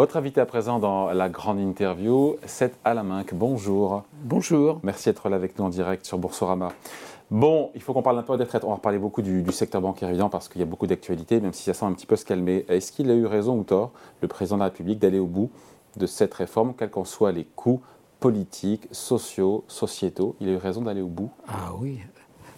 Votre 0.00 0.16
invité 0.16 0.40
à 0.40 0.46
présent 0.46 0.78
dans 0.78 1.12
la 1.12 1.28
grande 1.28 1.60
interview, 1.60 2.36
c'est 2.46 2.72
Alain 2.84 3.02
Minck. 3.02 3.34
Bonjour. 3.34 4.04
Bonjour. 4.24 4.80
Merci 4.82 5.10
d'être 5.10 5.28
là 5.28 5.36
avec 5.36 5.58
nous 5.58 5.66
en 5.66 5.68
direct 5.68 6.06
sur 6.06 6.16
Boursorama. 6.16 6.72
Bon, 7.30 7.70
il 7.74 7.82
faut 7.82 7.92
qu'on 7.92 8.00
parle 8.00 8.18
un 8.18 8.22
peu 8.22 8.34
des 8.38 8.44
retraites. 8.44 8.64
On 8.64 8.70
va 8.70 8.76
reparler 8.76 8.98
beaucoup 8.98 9.20
du, 9.20 9.44
secteur 9.52 9.82
bancaire, 9.82 10.08
évidemment, 10.08 10.30
parce 10.30 10.48
qu'il 10.48 10.58
y 10.58 10.62
a 10.62 10.66
beaucoup 10.66 10.86
d'actualités, 10.86 11.38
même 11.38 11.52
si 11.52 11.64
ça 11.64 11.74
semble 11.74 11.92
un 11.92 11.96
petit 11.96 12.06
peu 12.06 12.16
se 12.16 12.24
calmer. 12.24 12.64
Est-ce 12.70 12.92
qu'il 12.92 13.10
a 13.10 13.14
eu 13.14 13.26
raison 13.26 13.58
ou 13.58 13.62
tort, 13.62 13.92
le 14.22 14.28
président 14.28 14.56
de 14.56 14.60
la 14.60 14.68
République, 14.70 15.00
d'aller 15.00 15.18
au 15.18 15.26
bout 15.26 15.50
de 15.98 16.06
cette 16.06 16.32
réforme, 16.32 16.72
quels 16.72 16.88
qu'en 16.88 17.04
soient 17.04 17.32
les 17.32 17.44
coûts 17.44 17.82
politiques, 18.20 18.88
sociaux, 18.92 19.64
sociétaux? 19.68 20.34
Il 20.40 20.48
a 20.48 20.52
eu 20.52 20.56
raison 20.56 20.80
d'aller 20.80 21.02
au 21.02 21.08
bout? 21.08 21.30
Ah 21.46 21.72
oui, 21.78 21.98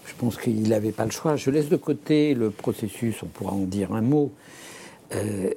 je 0.07 0.15
pense 0.15 0.37
qu'il 0.37 0.69
n'avait 0.69 0.93
pas 0.93 1.07
le 1.07 1.11
choix. 1.11 1.35
Je 1.35 1.51
laisse 1.51 1.69
de 1.69 1.77
côté 1.77 2.35
le 2.35 2.51
processus, 2.51 3.21
on 3.25 3.27
pourra 3.27 3.55
en 3.55 3.65
dire 3.65 3.93
un 3.93 4.01
mot. 4.01 4.31
Euh, 5.17 5.51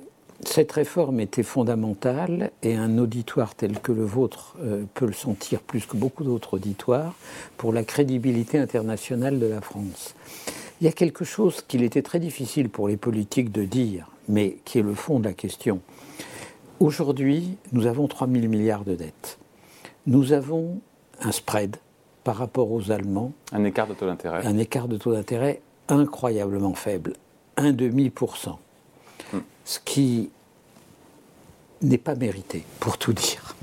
cette 0.48 0.72
réforme 0.72 1.20
était 1.20 1.44
fondamentale 1.44 2.52
et 2.64 2.76
un 2.76 2.98
auditoire 2.98 3.56
tel 3.56 3.80
que 3.80 3.92
le 3.92 4.04
vôtre 4.04 4.56
euh, 4.62 4.84
peut 4.94 5.06
le 5.06 5.14
sentir 5.14 5.62
plus 5.62 5.86
que 5.86 5.98
beaucoup 5.98 6.24
d'autres 6.24 6.56
auditoires 6.56 7.14
pour 7.58 7.74
la 7.74 7.84
crédibilité 7.84 8.58
internationale 8.58 9.40
de 9.40 9.46
la 9.46 9.62
France. 9.62 10.16
Il 10.82 10.86
y 10.86 10.88
a 10.88 10.92
quelque 10.92 11.26
chose 11.26 11.62
qu'il 11.62 11.84
était 11.84 12.02
très 12.02 12.20
difficile 12.20 12.70
pour 12.70 12.88
les 12.88 12.98
politiques 12.98 13.52
de 13.52 13.64
dire, 13.64 14.10
mais 14.28 14.58
qui 14.66 14.80
est 14.80 14.84
le 14.84 14.94
fond 14.94 15.20
de 15.20 15.26
la 15.26 15.34
question. 15.34 15.82
Aujourd'hui, 16.80 17.58
nous 17.72 17.88
avons 17.88 18.08
3 18.08 18.28
000 18.28 18.48
milliards 18.48 18.84
de 18.84 18.96
dettes. 18.96 19.40
Nous 20.06 20.34
avons 20.34 20.82
un 21.22 21.32
spread 21.32 21.78
par 22.24 22.36
rapport 22.36 22.72
aux 22.72 22.92
Allemands. 22.92 23.32
Un 23.52 23.64
écart 23.64 23.88
de 23.88 23.94
taux 23.94 24.06
d'intérêt. 24.06 24.46
Un 24.46 24.58
écart 24.58 24.88
de 24.88 24.98
taux 24.98 25.14
d'intérêt 25.14 25.62
incroyablement 25.88 26.74
faible, 26.74 27.14
1,5% 27.58 28.58
ce 29.66 29.80
qui 29.84 30.30
n'est 31.82 31.98
pas 31.98 32.16
mérité, 32.16 32.64
pour 32.80 32.98
tout 32.98 33.14
dire. 33.14 33.56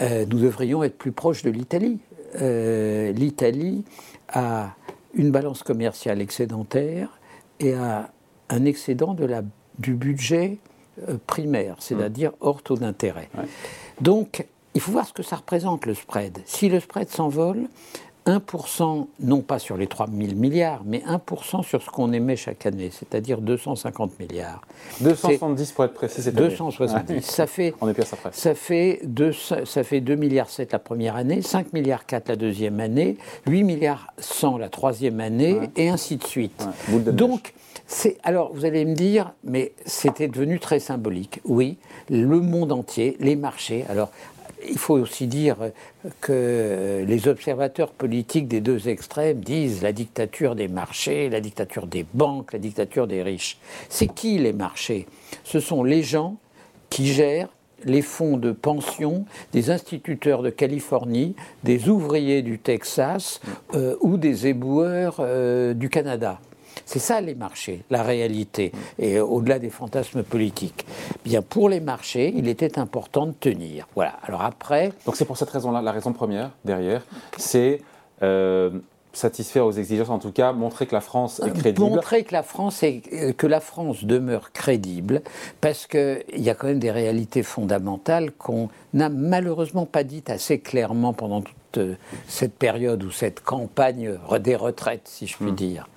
Euh, 0.00 0.26
nous 0.28 0.40
devrions 0.40 0.82
être 0.82 0.96
plus 0.96 1.12
proches 1.12 1.42
de 1.42 1.50
l'Italie. 1.50 1.98
Euh, 2.40 3.12
L'Italie 3.12 3.84
a 4.28 4.74
une 5.14 5.30
balance 5.30 5.62
commerciale 5.62 6.20
excédentaire 6.20 7.18
et 7.60 7.74
a 7.74 8.10
un 8.48 8.64
excédent 8.64 9.14
de 9.14 9.24
la, 9.24 9.42
du 9.78 9.94
budget 9.94 10.58
euh, 11.08 11.16
primaire, 11.26 11.76
c'est-à-dire 11.78 12.30
hmm. 12.32 12.36
hors 12.40 12.62
taux 12.62 12.76
d'intérêt. 12.76 13.30
Donc, 14.00 14.46
il 14.74 14.80
faut 14.80 14.92
voir 14.92 15.06
ce 15.06 15.14
que 15.14 15.22
ça 15.22 15.36
représente 15.36 15.86
le 15.86 15.94
spread. 15.94 16.38
Si 16.44 16.68
le 16.68 16.80
spread 16.80 17.08
s'envole, 17.08 17.68
1%, 18.26 19.06
non 19.20 19.40
pas 19.40 19.58
sur 19.58 19.76
les 19.76 19.86
3 19.86 20.06
000 20.06 20.34
milliards, 20.34 20.82
mais 20.84 21.02
1% 21.06 21.62
sur 21.62 21.82
ce 21.82 21.88
qu'on 21.88 22.12
émet 22.12 22.36
chaque 22.36 22.66
année, 22.66 22.90
c'est-à-dire 22.92 23.40
250 23.40 24.18
milliards. 24.18 24.62
270 25.00 25.72
pour 25.72 25.84
être 25.84 25.94
précis, 25.94 26.22
c'est 26.22 26.34
270. 26.34 27.24
Ça 27.24 27.46
fait, 27.46 27.74
On 27.80 27.88
est 27.88 27.94
ça 28.32 28.54
fait, 28.54 29.00
2, 29.04 29.32
ça 29.32 29.84
fait 29.84 30.00
2 30.00 30.14
milliards 30.16 30.50
7 30.50 30.72
la 30.72 30.78
première 30.78 31.16
année, 31.16 31.40
5 31.40 31.72
milliards 31.72 32.04
4 32.04 32.28
la 32.28 32.36
deuxième 32.36 32.80
année, 32.80 33.16
8 33.46 33.62
milliards 33.62 34.12
100 34.18 34.58
la 34.58 34.68
troisième 34.68 35.20
année, 35.20 35.58
et 35.76 35.88
ainsi 35.88 36.16
de 36.16 36.24
suite. 36.24 36.66
Donc, 36.88 37.54
alors, 38.24 38.52
vous 38.52 38.64
allez 38.64 38.84
me 38.84 38.94
dire, 38.94 39.32
mais 39.44 39.72
c'était 39.84 40.26
devenu 40.26 40.58
très 40.58 40.80
symbolique. 40.80 41.40
Oui, 41.44 41.78
le 42.10 42.40
monde 42.40 42.72
entier, 42.72 43.16
les 43.20 43.36
marchés. 43.36 43.84
Alors, 43.88 44.10
il 44.68 44.78
faut 44.78 44.94
aussi 44.94 45.26
dire 45.26 45.56
que 46.20 47.04
les 47.06 47.28
observateurs 47.28 47.92
politiques 47.92 48.48
des 48.48 48.60
deux 48.60 48.88
extrêmes 48.88 49.40
disent 49.40 49.82
la 49.82 49.92
dictature 49.92 50.54
des 50.54 50.68
marchés, 50.68 51.28
la 51.28 51.40
dictature 51.40 51.86
des 51.86 52.06
banques, 52.14 52.52
la 52.52 52.58
dictature 52.58 53.06
des 53.06 53.22
riches. 53.22 53.58
C'est 53.88 54.08
qui 54.08 54.38
les 54.38 54.52
marchés? 54.52 55.06
Ce 55.44 55.60
sont 55.60 55.84
les 55.84 56.02
gens 56.02 56.36
qui 56.90 57.06
gèrent 57.06 57.48
les 57.84 58.02
fonds 58.02 58.36
de 58.36 58.52
pension 58.52 59.24
des 59.52 59.70
instituteurs 59.70 60.42
de 60.42 60.50
Californie, 60.50 61.34
des 61.62 61.88
ouvriers 61.88 62.42
du 62.42 62.58
Texas 62.58 63.40
euh, 63.74 63.96
ou 64.00 64.16
des 64.16 64.46
éboueurs 64.46 65.16
euh, 65.20 65.74
du 65.74 65.88
Canada. 65.88 66.40
C'est 66.86 67.00
ça 67.00 67.20
les 67.20 67.34
marchés, 67.34 67.82
la 67.90 68.04
réalité, 68.04 68.70
et 68.98 69.18
au-delà 69.18 69.58
des 69.58 69.70
fantasmes 69.70 70.22
politiques. 70.22 70.86
Bien, 71.24 71.42
pour 71.42 71.68
les 71.68 71.80
marchés, 71.80 72.32
il 72.36 72.46
était 72.46 72.78
important 72.78 73.26
de 73.26 73.32
tenir. 73.32 73.88
Voilà. 73.96 74.14
Alors 74.22 74.42
après. 74.42 74.92
Donc 75.04 75.16
c'est 75.16 75.24
pour 75.24 75.36
cette 75.36 75.50
raison-là, 75.50 75.82
la 75.82 75.90
raison 75.90 76.12
première 76.12 76.52
derrière, 76.64 77.04
c'est 77.36 77.82
euh, 78.22 78.70
satisfaire 79.12 79.66
aux 79.66 79.72
exigences, 79.72 80.10
en 80.10 80.20
tout 80.20 80.30
cas, 80.30 80.52
montrer 80.52 80.86
que 80.86 80.94
la 80.94 81.00
France 81.00 81.40
est 81.44 81.50
crédible. 81.50 81.88
Montrer 81.88 82.22
que 82.22 82.32
la 82.32 82.44
France, 82.44 82.82
est, 82.84 83.02
euh, 83.12 83.32
que 83.32 83.48
la 83.48 83.60
France 83.60 84.04
demeure 84.04 84.52
crédible, 84.52 85.22
parce 85.60 85.88
qu'il 85.88 86.22
y 86.36 86.50
a 86.50 86.54
quand 86.54 86.68
même 86.68 86.78
des 86.78 86.92
réalités 86.92 87.42
fondamentales 87.42 88.30
qu'on 88.30 88.68
n'a 88.94 89.08
malheureusement 89.08 89.86
pas 89.86 90.04
dites 90.04 90.30
assez 90.30 90.60
clairement 90.60 91.14
pendant 91.14 91.40
toute 91.40 91.78
euh, 91.78 91.94
cette 92.28 92.54
période 92.54 93.02
ou 93.02 93.10
cette 93.10 93.42
campagne 93.42 94.18
des 94.40 94.54
retraites, 94.56 95.08
si 95.08 95.26
je 95.26 95.36
puis 95.36 95.50
hmm. 95.50 95.54
dire. 95.54 95.88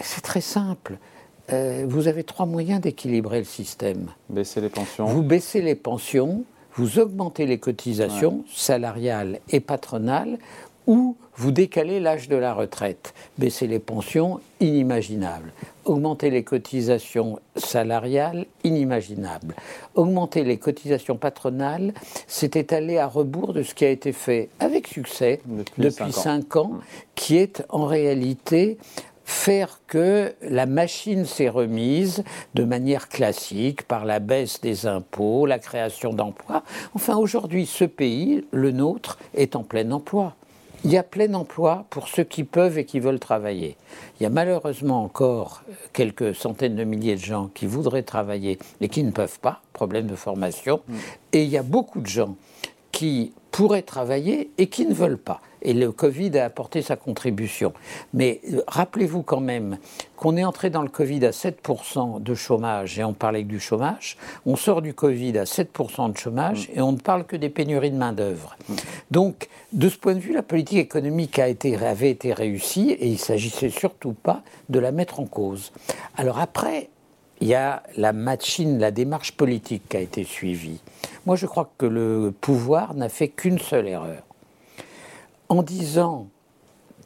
C'est 0.00 0.22
très 0.22 0.40
simple. 0.40 0.98
Euh, 1.52 1.86
vous 1.88 2.08
avez 2.08 2.24
trois 2.24 2.46
moyens 2.46 2.80
d'équilibrer 2.80 3.38
le 3.38 3.44
système. 3.44 4.08
Baisser 4.28 4.60
les 4.60 4.68
pensions. 4.68 5.06
Vous 5.06 5.22
baissez 5.22 5.62
les 5.62 5.74
pensions, 5.74 6.44
vous 6.74 6.98
augmentez 6.98 7.46
les 7.46 7.58
cotisations 7.58 8.44
salariales 8.52 9.40
et 9.48 9.60
patronales, 9.60 10.38
ou 10.86 11.16
vous 11.36 11.52
décalez 11.52 12.00
l'âge 12.00 12.28
de 12.28 12.36
la 12.36 12.54
retraite. 12.54 13.12
Baisser 13.36 13.66
les 13.66 13.78
pensions, 13.78 14.40
inimaginable. 14.58 15.52
Augmenter 15.84 16.30
les 16.30 16.42
cotisations 16.44 17.38
salariales, 17.56 18.46
inimaginable. 18.64 19.54
Augmenter 19.94 20.44
les 20.44 20.56
cotisations 20.56 21.16
patronales, 21.16 21.92
c'était 22.26 22.74
aller 22.74 22.96
à 22.96 23.06
rebours 23.06 23.52
de 23.52 23.62
ce 23.62 23.74
qui 23.74 23.84
a 23.84 23.90
été 23.90 24.12
fait 24.12 24.48
avec 24.60 24.86
succès 24.86 25.40
depuis, 25.76 26.12
cinq 26.12 26.56
ans, 26.56 26.62
ans, 26.62 26.80
qui 27.14 27.36
est 27.36 27.62
en 27.68 27.84
réalité 27.84 28.78
faire 29.28 29.80
que 29.86 30.34
la 30.40 30.64
machine 30.64 31.26
s'est 31.26 31.50
remise 31.50 32.24
de 32.54 32.64
manière 32.64 33.10
classique 33.10 33.82
par 33.82 34.06
la 34.06 34.20
baisse 34.20 34.62
des 34.62 34.86
impôts, 34.86 35.44
la 35.44 35.58
création 35.58 36.14
d'emplois. 36.14 36.62
Enfin, 36.94 37.14
aujourd'hui, 37.18 37.66
ce 37.66 37.84
pays, 37.84 38.46
le 38.52 38.70
nôtre, 38.70 39.18
est 39.34 39.54
en 39.54 39.64
plein 39.64 39.90
emploi. 39.90 40.34
Il 40.82 40.90
y 40.90 40.96
a 40.96 41.02
plein 41.02 41.34
emploi 41.34 41.84
pour 41.90 42.08
ceux 42.08 42.24
qui 42.24 42.42
peuvent 42.42 42.78
et 42.78 42.86
qui 42.86 43.00
veulent 43.00 43.20
travailler. 43.20 43.76
Il 44.18 44.22
y 44.22 44.26
a 44.26 44.30
malheureusement 44.30 45.04
encore 45.04 45.62
quelques 45.92 46.34
centaines 46.34 46.76
de 46.76 46.84
milliers 46.84 47.16
de 47.16 47.20
gens 47.20 47.50
qui 47.52 47.66
voudraient 47.66 48.04
travailler 48.04 48.58
et 48.80 48.88
qui 48.88 49.04
ne 49.04 49.10
peuvent 49.10 49.40
pas, 49.40 49.60
problème 49.74 50.06
de 50.06 50.16
formation. 50.16 50.80
Mm. 50.88 50.94
Et 51.34 51.42
il 51.42 51.50
y 51.50 51.58
a 51.58 51.62
beaucoup 51.62 52.00
de 52.00 52.06
gens 52.06 52.34
qui 52.98 53.32
pourraient 53.52 53.82
travailler 53.82 54.50
et 54.58 54.66
qui 54.66 54.84
ne 54.84 54.92
veulent 54.92 55.18
pas. 55.18 55.40
Et 55.62 55.72
le 55.72 55.92
Covid 55.92 56.36
a 56.36 56.46
apporté 56.46 56.82
sa 56.82 56.96
contribution. 56.96 57.72
Mais 58.12 58.40
euh, 58.52 58.60
rappelez-vous 58.66 59.22
quand 59.22 59.38
même 59.38 59.78
qu'on 60.16 60.36
est 60.36 60.42
entré 60.42 60.68
dans 60.68 60.82
le 60.82 60.88
Covid 60.88 61.24
à 61.24 61.30
7% 61.30 62.20
de 62.20 62.34
chômage, 62.34 62.98
et 62.98 63.04
on 63.04 63.12
parlait 63.12 63.44
du 63.44 63.60
chômage. 63.60 64.16
On 64.46 64.56
sort 64.56 64.82
du 64.82 64.94
Covid 64.94 65.38
à 65.38 65.44
7% 65.44 66.12
de 66.12 66.18
chômage, 66.18 66.70
et 66.74 66.80
on 66.80 66.90
ne 66.90 66.98
parle 66.98 67.24
que 67.24 67.36
des 67.36 67.50
pénuries 67.50 67.92
de 67.92 67.96
main-d'œuvre. 67.96 68.56
Donc, 69.12 69.46
de 69.72 69.88
ce 69.88 69.96
point 69.96 70.14
de 70.14 70.20
vue, 70.20 70.32
la 70.32 70.42
politique 70.42 70.78
économique 70.78 71.38
a 71.38 71.46
été, 71.46 71.76
avait 71.76 72.10
été 72.10 72.32
réussie, 72.32 72.90
et 72.90 73.06
il 73.06 73.18
s'agissait 73.18 73.70
surtout 73.70 74.12
pas 74.12 74.42
de 74.70 74.80
la 74.80 74.90
mettre 74.90 75.20
en 75.20 75.26
cause. 75.26 75.70
Alors 76.16 76.40
après, 76.40 76.90
il 77.40 77.48
y 77.48 77.54
a 77.54 77.82
la 77.96 78.12
machine, 78.12 78.78
la 78.78 78.90
démarche 78.90 79.32
politique 79.32 79.88
qui 79.88 79.96
a 79.96 80.00
été 80.00 80.24
suivie. 80.24 80.80
Moi, 81.26 81.36
je 81.36 81.46
crois 81.46 81.70
que 81.78 81.86
le 81.86 82.32
pouvoir 82.40 82.94
n'a 82.94 83.08
fait 83.08 83.28
qu'une 83.28 83.58
seule 83.58 83.88
erreur 83.88 84.22
en 85.48 85.62
disant 85.62 86.28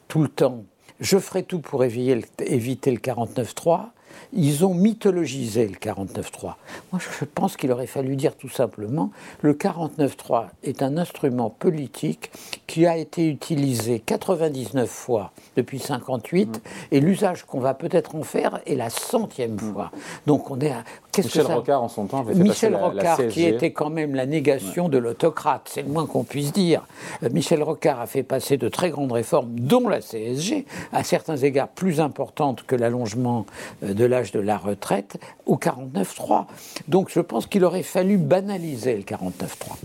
tout 0.07 0.21
le 0.21 0.27
temps 0.27 0.63
je 0.99 1.17
ferai 1.17 1.43
tout 1.43 1.59
pour 1.59 1.83
éviter 1.83 2.91
le 2.91 2.97
49-3, 2.97 3.87
ils 4.33 4.65
ont 4.65 4.73
mythologisé 4.73 5.67
le 5.67 5.75
49-3. 5.75 6.55
Moi, 6.91 6.99
je 6.99 7.25
pense 7.25 7.57
qu'il 7.57 7.71
aurait 7.71 7.87
fallu 7.87 8.15
dire 8.15 8.35
tout 8.35 8.49
simplement 8.49 9.11
le 9.41 9.53
49-3 9.53 10.47
est 10.63 10.81
un 10.81 10.97
instrument 10.97 11.49
politique 11.49 12.31
qui 12.67 12.85
a 12.85 12.97
été 12.97 13.27
utilisé 13.27 13.99
99 13.99 14.89
fois 14.89 15.31
depuis 15.55 15.79
58 15.79 16.45
mmh. 16.45 16.61
et 16.91 16.99
l'usage 16.99 17.43
qu'on 17.43 17.59
va 17.59 17.73
peut-être 17.73 18.15
en 18.15 18.23
faire 18.23 18.59
est 18.65 18.75
la 18.75 18.89
centième 18.89 19.55
mmh. 19.55 19.59
fois. 19.59 19.91
Donc 20.25 20.51
on 20.51 20.59
est 20.59 20.71
à, 20.71 20.83
Michel 21.17 21.45
Rocard, 21.45 21.83
en 21.83 21.89
son 21.89 22.05
temps, 22.05 22.19
avait 22.19 22.33
fait 22.33 22.39
Michel 22.39 22.75
Rocard, 22.75 23.27
qui 23.27 23.45
était 23.45 23.71
quand 23.71 23.89
même 23.89 24.15
la 24.15 24.25
négation 24.25 24.89
de 24.89 24.97
l'autocrate, 24.97 25.63
c'est 25.65 25.83
le 25.83 25.89
moins 25.89 26.05
qu'on 26.05 26.23
puisse 26.23 26.51
dire. 26.51 26.85
Euh, 27.23 27.29
Michel 27.31 27.61
Rocard 27.61 27.99
a 27.99 28.07
fait 28.07 28.23
passer 28.23 28.57
de 28.57 28.69
très 28.69 28.89
grandes 28.89 29.11
réformes, 29.11 29.49
dont 29.59 29.87
la 29.87 30.01
CSG, 30.01 30.65
à 30.91 31.03
certains 31.03 31.37
égards 31.37 31.67
plus 31.67 31.99
importantes 31.99 32.63
que 32.63 32.75
l'allongement 32.75 33.45
euh, 33.83 33.93
de 33.93 34.05
l'âge 34.05 34.31
de 34.31 34.39
la 34.39 34.57
retraite, 34.57 35.19
au 35.45 35.57
49-3. 35.57 36.45
Donc 36.87 37.09
je 37.09 37.19
pense 37.19 37.47
qu'il 37.47 37.65
aurait 37.65 37.83
fallu 37.83 38.17
banaliser 38.17 38.95
le 38.95 39.03
49-3. 39.03 39.29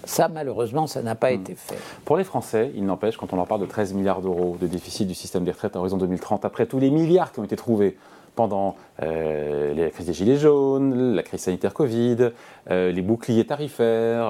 Ça, 0.04 0.28
malheureusement, 0.28 0.86
ça 0.86 1.02
n'a 1.02 1.14
pas 1.14 1.30
hmm. 1.30 1.40
été 1.40 1.54
fait. 1.54 1.78
Pour 2.04 2.16
les 2.16 2.24
Français, 2.24 2.72
il 2.74 2.84
n'empêche, 2.84 3.16
quand 3.16 3.32
on 3.32 3.36
leur 3.36 3.46
parle 3.46 3.60
de 3.60 3.66
13 3.66 3.94
milliards 3.94 4.22
d'euros 4.22 4.56
de 4.60 4.66
déficit 4.66 5.06
du 5.06 5.14
système 5.14 5.44
des 5.44 5.52
retraites 5.52 5.76
à 5.76 5.80
horizon 5.80 5.96
2030, 5.96 6.44
après 6.44 6.66
tous 6.66 6.78
les 6.78 6.90
milliards 6.90 7.32
qui 7.32 7.40
ont 7.40 7.44
été 7.44 7.56
trouvés 7.56 7.96
pendant 8.38 8.76
euh, 9.02 9.74
la 9.74 9.90
crise 9.90 10.06
des 10.06 10.12
Gilets 10.12 10.36
jaunes, 10.36 11.12
la 11.12 11.24
crise 11.24 11.40
sanitaire 11.40 11.74
Covid, 11.74 12.30
euh, 12.70 12.92
les 12.92 13.02
boucliers 13.02 13.44
tarifaires, 13.44 14.28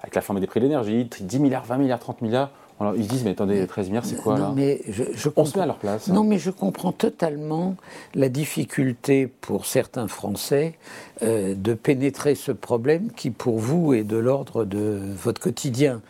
avec 0.00 0.14
la 0.14 0.22
fin 0.22 0.32
des 0.32 0.46
prix 0.46 0.58
de 0.58 0.64
l'énergie, 0.64 1.06
10 1.20 1.38
milliards, 1.40 1.66
20 1.66 1.76
milliards, 1.76 1.98
30 1.98 2.22
milliards. 2.22 2.50
Alors, 2.80 2.94
ils 2.96 3.06
disent, 3.06 3.24
mais 3.24 3.32
attendez, 3.32 3.66
13 3.66 3.88
milliards, 3.88 4.06
c'est 4.06 4.16
quoi 4.16 4.38
non, 4.38 4.52
mais 4.54 4.80
je, 4.88 5.04
je 5.14 5.28
On 5.36 5.44
se 5.44 5.58
met 5.58 5.62
à 5.62 5.66
leur 5.66 5.76
place. 5.76 6.08
Non, 6.08 6.24
mais 6.24 6.38
je 6.38 6.50
comprends 6.50 6.92
totalement 6.92 7.74
la 8.14 8.30
difficulté 8.30 9.26
pour 9.26 9.66
certains 9.66 10.08
Français 10.08 10.74
de 11.22 11.74
pénétrer 11.74 12.34
ce 12.34 12.52
problème 12.52 13.10
qui, 13.14 13.30
pour 13.30 13.58
vous, 13.58 13.92
est 13.92 14.04
de 14.04 14.16
l'ordre 14.16 14.64
de 14.64 14.98
votre 15.14 15.42
quotidien. 15.42 16.00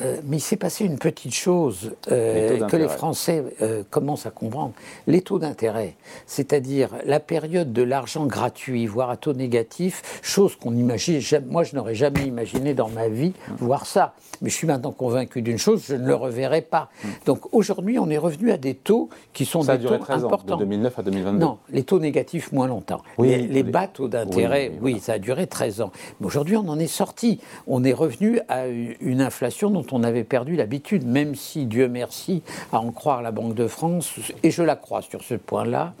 Euh, 0.00 0.16
mais 0.24 0.38
il 0.38 0.40
s'est 0.40 0.56
passé 0.56 0.84
une 0.84 0.98
petite 0.98 1.34
chose 1.34 1.92
euh, 2.10 2.66
que 2.66 2.76
les 2.76 2.88
Français 2.88 3.44
euh, 3.62 3.82
commencent 3.90 4.26
à 4.26 4.30
comprendre. 4.30 4.72
Les 5.06 5.20
taux 5.20 5.38
d'intérêt, 5.38 5.94
c'est-à-dire 6.26 6.90
la 7.04 7.20
période 7.20 7.72
de 7.72 7.82
l'argent 7.82 8.26
gratuit, 8.26 8.86
voire 8.86 9.10
à 9.10 9.16
taux 9.16 9.34
négatif, 9.34 10.20
chose 10.22 10.56
qu'on 10.56 10.74
imagine, 10.74 11.20
moi 11.48 11.62
je 11.62 11.76
n'aurais 11.76 11.94
jamais 11.94 12.26
imaginé 12.26 12.74
dans 12.74 12.88
ma 12.88 13.08
vie 13.08 13.32
voir 13.58 13.86
ça. 13.86 14.14
Mais 14.42 14.50
je 14.50 14.54
suis 14.56 14.66
maintenant 14.66 14.90
convaincu 14.90 15.42
d'une 15.42 15.58
chose, 15.58 15.84
je 15.86 15.94
ne 15.94 16.06
le 16.06 16.14
reverrai 16.14 16.62
pas. 16.62 16.88
Donc 17.24 17.54
aujourd'hui, 17.54 17.98
on 17.98 18.10
est 18.10 18.18
revenu 18.18 18.50
à 18.50 18.56
des 18.56 18.74
taux 18.74 19.08
qui 19.32 19.44
sont 19.44 19.62
ça 19.62 19.76
des 19.76 19.86
taux 19.86 19.96
13 19.96 20.24
importants. 20.24 20.54
Ans, 20.54 20.58
de 20.58 20.64
2009 20.64 20.98
à 20.98 21.02
2022. 21.02 21.38
Non, 21.38 21.58
les 21.70 21.84
taux 21.84 22.00
négatifs 22.00 22.50
moins 22.52 22.66
longtemps. 22.66 23.02
les, 23.18 23.38
les, 23.46 23.62
bas 23.62 23.86
taux 23.86 24.08
d'intérêt, 24.08 24.72
oui, 24.80 24.98
ça 25.00 25.14
a 25.14 25.18
duré 25.18 25.46
13 25.46 25.82
ans. 25.82 25.92
Mais 26.20 26.26
aujourd'hui, 26.26 26.56
on 26.56 26.68
en 26.68 26.78
est 26.78 26.86
sorti. 26.88 27.40
On 27.66 27.84
est 27.84 27.92
revenu 27.92 28.40
à 28.48 28.66
une 28.66 29.20
inflation 29.20 29.70
dont 29.70 29.83
on 29.92 30.02
avait 30.02 30.24
perdu 30.24 30.56
l'habitude, 30.56 31.06
même 31.06 31.34
si, 31.34 31.66
Dieu 31.66 31.88
merci, 31.88 32.42
à 32.72 32.78
en 32.78 32.90
croire 32.90 33.22
la 33.22 33.32
Banque 33.32 33.54
de 33.54 33.66
France, 33.66 34.14
et 34.42 34.50
je 34.50 34.62
la 34.62 34.76
crois 34.76 35.02
sur 35.02 35.22
ce 35.22 35.34
point-là, 35.34 35.94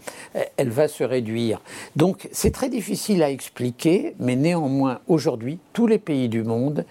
elle 0.56 0.70
va 0.70 0.88
se 0.88 1.04
réduire. 1.04 1.60
Donc 1.96 2.28
c'est 2.32 2.52
très 2.52 2.68
difficile 2.68 3.22
à 3.22 3.30
expliquer, 3.30 4.14
mais 4.18 4.36
néanmoins, 4.36 5.00
aujourd'hui, 5.08 5.58
tous 5.72 5.86
les 5.86 5.98
pays 5.98 6.28
du 6.28 6.42
monde 6.42 6.84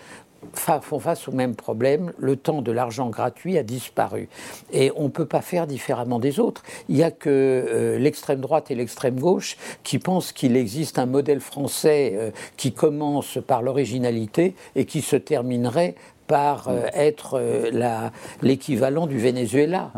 font 0.53 0.99
face 0.99 1.27
au 1.27 1.31
même 1.31 1.55
problème, 1.55 2.11
le 2.17 2.35
temps 2.35 2.61
de 2.61 2.71
l'argent 2.71 3.09
gratuit 3.09 3.57
a 3.57 3.63
disparu. 3.63 4.29
Et 4.71 4.91
on 4.95 5.03
ne 5.03 5.09
peut 5.09 5.25
pas 5.25 5.41
faire 5.41 5.67
différemment 5.67 6.19
des 6.19 6.39
autres. 6.39 6.63
Il 6.89 6.95
n'y 6.95 7.03
a 7.03 7.11
que 7.11 7.29
euh, 7.29 7.97
l'extrême 7.97 8.39
droite 8.39 8.71
et 8.71 8.75
l'extrême 8.75 9.19
gauche 9.19 9.57
qui 9.83 9.99
pensent 9.99 10.31
qu'il 10.31 10.55
existe 10.55 10.99
un 10.99 11.05
modèle 11.05 11.39
français 11.39 12.13
euh, 12.15 12.31
qui 12.57 12.73
commence 12.73 13.37
par 13.45 13.61
l'originalité 13.61 14.55
et 14.75 14.85
qui 14.85 15.01
se 15.01 15.15
terminerait 15.15 15.95
par 16.27 16.67
euh, 16.67 16.85
être 16.93 17.39
euh, 17.39 18.09
l'équivalent 18.41 19.07
du 19.07 19.17
Venezuela. 19.17 19.91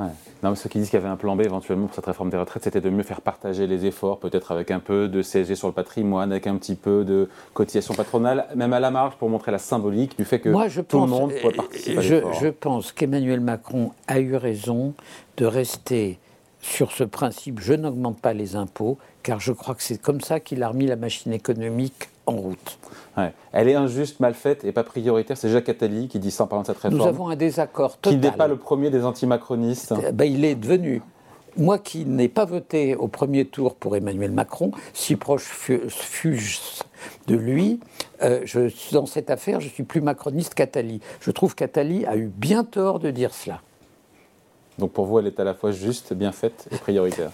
Non, 0.44 0.52
mais 0.52 0.56
ceux 0.56 0.70
qui 0.70 0.80
disent 0.80 0.90
qu'il 0.90 1.00
y 1.00 1.02
avait 1.02 1.12
un 1.12 1.16
plan 1.16 1.36
B 1.36 1.42
éventuellement 1.42 1.88
pour 1.88 1.96
cette 1.96 2.06
réforme 2.06 2.30
des 2.30 2.38
retraites, 2.38 2.64
c'était 2.64 2.82
de 2.82 2.90
mieux 2.90 3.04
faire 3.04 3.22
partager 3.22 3.68
les 3.68 3.86
efforts, 3.86 4.20
peut-être 4.20 4.52
avec 4.52 4.72
un 4.72 4.80
peu 4.80 5.08
de 5.08 5.22
CSG 5.22 5.56
sur 5.56 5.68
le 5.68 5.74
patrimoine, 5.74 6.32
avec 6.32 6.48
un 6.48 6.56
petit 6.58 6.76
peu 6.76 7.04
de 7.04 7.30
cotisation 7.54 7.94
patronale, 7.94 8.48
même 8.56 8.74
à 8.74 8.80
la 8.80 8.92
marge 8.92 9.16
pour 9.16 9.30
montrer 9.30 9.52
la 9.52 9.58
symbolique 9.58 10.18
du 10.18 10.26
fait 10.26 10.40
que 10.40 10.50
Moi, 10.50 10.68
je 10.68 10.82
tout 10.82 10.98
pense, 10.98 11.10
le 11.10 11.16
monde 11.16 11.34
pourrait 11.42 11.54
participer 11.54 12.02
je, 12.02 12.16
à 12.16 12.32
je 12.34 12.48
pense 12.48 12.92
qu'Emmanuel 12.92 13.40
Macron 13.40 13.92
a 14.08 14.20
eu 14.20 14.36
raison 14.36 14.94
de 15.38 15.46
rester 15.46 16.20
sur 16.62 16.92
ce 16.92 17.04
principe. 17.04 17.60
Je 17.60 17.74
n'augmente 17.74 18.20
pas 18.20 18.34
les 18.34 18.56
impôts, 18.56 18.98
car 19.24 19.40
je 19.40 19.52
crois 19.52 19.76
que 19.76 19.84
c'est 19.84 20.02
comme 20.02 20.22
ça 20.22 20.40
qu'il 20.40 20.64
a 20.64 20.70
remis 20.70 20.88
la 20.88 20.96
machine 20.96 21.32
économique 21.32 22.10
en 22.26 22.34
route. 22.34 22.80
Elle 23.54 23.70
est 23.70 23.76
injuste, 23.76 24.20
mal 24.20 24.34
faite 24.34 24.64
et 24.66 24.72
pas 24.72 24.84
prioritaire. 24.84 25.38
C'est 25.38 25.50
Jacques 25.50 25.70
Attali 25.70 26.08
qui 26.08 26.20
dit 26.20 26.32
ça 26.32 26.44
en 26.44 26.48
parlant 26.48 26.64
de 26.64 26.68
cette 26.68 26.78
réforme. 26.78 27.02
Nous 27.02 27.08
avons 27.08 27.30
un 27.30 27.36
désaccord 27.36 27.98
total. 27.98 28.20
Qui 28.20 28.26
n'est 28.26 28.36
pas 28.36 28.48
le 28.48 28.58
premier 28.58 28.90
des 28.90 29.06
antimacronistes. 29.06 29.94
Ben, 30.14 30.26
il 30.26 30.44
est 30.44 30.56
devenu. 30.56 31.02
Moi 31.58 31.80
qui 31.80 32.06
n'ai 32.06 32.28
pas 32.28 32.44
voté 32.44 32.96
au 32.96 33.08
premier 33.08 33.46
tour 33.46 33.76
pour 33.76 33.96
Emmanuel 33.96 34.32
Macron, 34.32 34.72
si 34.94 35.16
proche 35.16 35.46
fus 35.46 36.82
de 37.28 37.36
lui, 37.36 37.80
euh, 38.22 38.42
je, 38.44 38.70
dans 38.92 39.06
cette 39.06 39.30
affaire, 39.30 39.62
je 39.62 39.70
suis 39.70 39.84
plus 39.84 40.02
macroniste 40.02 40.54
qu'Attali. 40.54 41.00
Je 41.22 41.32
trouve 41.32 41.56
qu'Attali 41.56 42.06
a 42.06 42.18
eu 42.18 42.28
bien 42.28 42.66
tort 42.66 43.00
de 43.00 43.10
dire 43.10 43.34
cela. 43.34 43.62
Donc 44.80 44.92
pour 44.92 45.06
vous, 45.06 45.20
elle 45.20 45.28
est 45.28 45.40
à 45.40 45.46
la 45.46 45.54
fois 45.54 45.72
juste, 45.72 46.14
bien 46.14 46.34
faite 46.34 46.68
et 46.72 46.76
prioritaire 46.76 47.32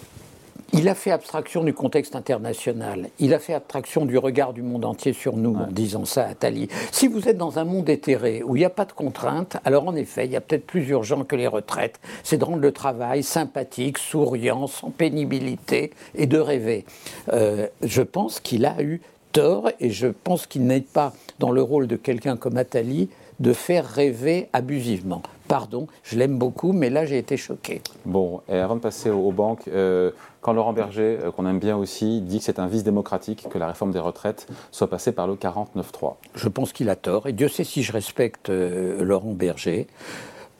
il 0.72 0.88
a 0.88 0.94
fait 0.94 1.10
abstraction 1.10 1.64
du 1.64 1.74
contexte 1.74 2.16
international. 2.16 3.08
Il 3.18 3.34
a 3.34 3.38
fait 3.38 3.54
abstraction 3.54 4.06
du 4.06 4.16
regard 4.16 4.52
du 4.52 4.62
monde 4.62 4.84
entier 4.84 5.12
sur 5.12 5.36
nous 5.36 5.54
en 5.54 5.66
disant 5.70 6.04
ça 6.04 6.26
à 6.26 6.34
Tali. 6.34 6.68
Si 6.90 7.08
vous 7.08 7.28
êtes 7.28 7.36
dans 7.36 7.58
un 7.58 7.64
monde 7.64 7.88
éthéré 7.88 8.42
où 8.44 8.56
il 8.56 8.60
n'y 8.60 8.64
a 8.64 8.70
pas 8.70 8.86
de 8.86 8.92
contraintes, 8.92 9.58
alors 9.64 9.86
en 9.86 9.94
effet, 9.94 10.24
il 10.24 10.32
y 10.32 10.36
a 10.36 10.40
peut-être 10.40 10.66
plus 10.66 10.88
urgent 10.88 11.24
que 11.24 11.36
les 11.36 11.46
retraites. 11.46 12.00
C'est 12.22 12.38
de 12.38 12.44
rendre 12.44 12.62
le 12.62 12.72
travail 12.72 13.22
sympathique, 13.22 13.98
souriant, 13.98 14.66
sans 14.66 14.90
pénibilité 14.90 15.92
et 16.14 16.26
de 16.26 16.38
rêver. 16.38 16.86
Euh, 17.32 17.66
je 17.82 18.02
pense 18.02 18.40
qu'il 18.40 18.64
a 18.64 18.82
eu 18.82 19.02
tort 19.32 19.70
et 19.80 19.90
je 19.90 20.08
pense 20.08 20.46
qu'il 20.46 20.66
n'est 20.66 20.80
pas 20.80 21.12
dans 21.38 21.50
le 21.50 21.62
rôle 21.62 21.86
de 21.86 21.96
quelqu'un 21.96 22.36
comme 22.36 22.56
Attali 22.56 23.08
de 23.42 23.52
faire 23.52 23.86
rêver 23.86 24.48
abusivement. 24.52 25.20
Pardon, 25.48 25.88
je 26.04 26.16
l'aime 26.16 26.38
beaucoup, 26.38 26.72
mais 26.72 26.88
là 26.88 27.04
j'ai 27.04 27.18
été 27.18 27.36
choqué. 27.36 27.82
Bon, 28.06 28.40
et 28.48 28.56
avant 28.56 28.76
de 28.76 28.80
passer 28.80 29.10
aux, 29.10 29.32
banques, 29.32 29.68
euh, 29.68 30.12
quand 30.40 30.52
Laurent 30.52 30.72
Berger, 30.72 31.18
euh, 31.20 31.30
qu'on 31.32 31.46
aime 31.46 31.58
bien 31.58 31.76
aussi, 31.76 32.20
dit 32.20 32.38
que 32.38 32.44
c'est 32.44 32.60
un 32.60 32.68
vice 32.68 32.84
démocratique 32.84 33.48
que 33.50 33.58
la 33.58 33.66
réforme 33.66 33.90
des 33.90 33.98
retraites 33.98 34.46
soit 34.70 34.88
passée 34.88 35.10
par 35.10 35.26
le 35.26 35.34
49-3. 35.34 36.14
Je 36.36 36.48
pense 36.48 36.72
qu'il 36.72 36.88
a 36.88 36.96
tort, 36.96 37.26
et 37.26 37.32
Dieu 37.32 37.48
sait 37.48 37.64
si 37.64 37.82
je 37.82 37.92
respecte 37.92 38.48
euh, 38.48 39.02
Laurent 39.02 39.32
Berger. 39.32 39.88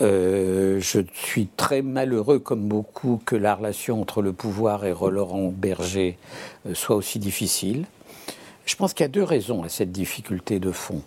je 0.01 1.03
suis 1.15 1.47
très 1.57 1.83
malheureux, 1.83 2.41
comme 2.41 2.67
beaucoup, 2.67 3.21
que 3.25 3.37
la 3.37 3.55
relation 3.55 4.01
entre 4.01 4.21
le 4.21 4.33
pouvoir 4.33 4.85
et 4.85 4.91
Laurent 4.91 5.53
Berger 5.57 6.19
soit 6.75 6.97
aussi 6.97 7.21
difficile. 7.21 7.85
Je 8.67 8.75
pense 8.75 8.93
qu'il 8.93 9.05
y 9.05 9.07
a 9.07 9.09
deux 9.09 9.23
raisons 9.23 9.63
à 9.63 9.69
cette 9.69 9.93
difficulté 9.93 10.59
de 10.59 10.73
fond. 10.73 11.03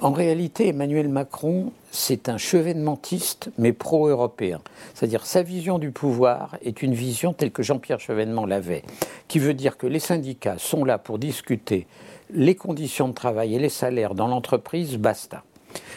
En 0.00 0.12
réalité, 0.12 0.68
Emmanuel 0.68 1.08
Macron, 1.08 1.72
c'est 1.90 2.28
un 2.28 2.38
chevènementiste, 2.38 3.50
mais 3.58 3.72
pro-européen. 3.72 4.60
C'est-à-dire 4.94 5.26
sa 5.26 5.42
vision 5.42 5.80
du 5.80 5.90
pouvoir 5.90 6.56
est 6.64 6.82
une 6.82 6.94
vision 6.94 7.32
telle 7.32 7.50
que 7.50 7.64
Jean-Pierre 7.64 7.98
Chevènement 7.98 8.46
l'avait, 8.46 8.84
qui 9.26 9.40
veut 9.40 9.54
dire 9.54 9.76
que 9.76 9.88
les 9.88 9.98
syndicats 9.98 10.58
sont 10.58 10.84
là 10.84 10.98
pour 10.98 11.18
discuter 11.18 11.88
les 12.30 12.54
conditions 12.54 13.08
de 13.08 13.14
travail 13.14 13.56
et 13.56 13.58
les 13.58 13.68
salaires 13.68 14.14
dans 14.14 14.28
l'entreprise, 14.28 14.98
basta. 14.98 15.42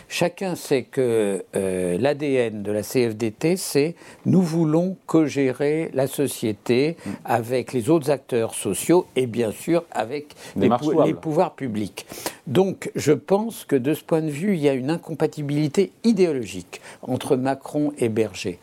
Chacun 0.07 0.55
sait 0.55 0.83
que 0.83 1.45
euh, 1.55 1.97
l'ADN 1.97 2.63
de 2.63 2.71
la 2.71 2.81
CFDT, 2.81 3.55
c'est 3.55 3.95
nous 4.25 4.41
voulons 4.41 4.97
co-gérer 5.05 5.89
la 5.93 6.07
société 6.07 6.97
avec 7.23 7.71
les 7.71 7.89
autres 7.89 8.11
acteurs 8.11 8.53
sociaux 8.53 9.05
et 9.15 9.25
bien 9.25 9.51
sûr 9.51 9.83
avec 9.91 10.35
les, 10.57 10.69
les, 11.05 11.13
pouvoirs 11.13 11.55
publics. 11.55 12.05
Donc 12.47 12.91
je 12.95 13.13
pense 13.13 13.63
que 13.63 13.75
de 13.77 13.93
ce 13.93 14.03
point 14.03 14.21
de 14.21 14.29
vue, 14.29 14.55
il 14.55 14.61
y 14.61 14.67
a 14.67 14.73
une 14.73 14.89
incompatibilité 14.89 15.93
idéologique 16.03 16.81
entre 17.01 17.37
Macron 17.37 17.93
et 17.97 18.09
Berger. 18.09 18.59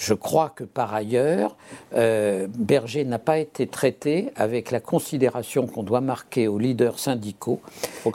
Je 0.00 0.14
crois 0.14 0.48
que 0.48 0.64
par 0.64 0.94
ailleurs, 0.94 1.58
euh, 1.94 2.46
Berger 2.48 3.04
n'a 3.04 3.18
pas 3.18 3.36
été 3.36 3.66
traité 3.66 4.30
avec 4.34 4.70
la 4.70 4.80
considération 4.80 5.66
qu'on 5.66 5.82
doit 5.82 6.00
marquer 6.00 6.48
aux 6.48 6.58
leaders 6.58 6.98
syndicaux 6.98 7.60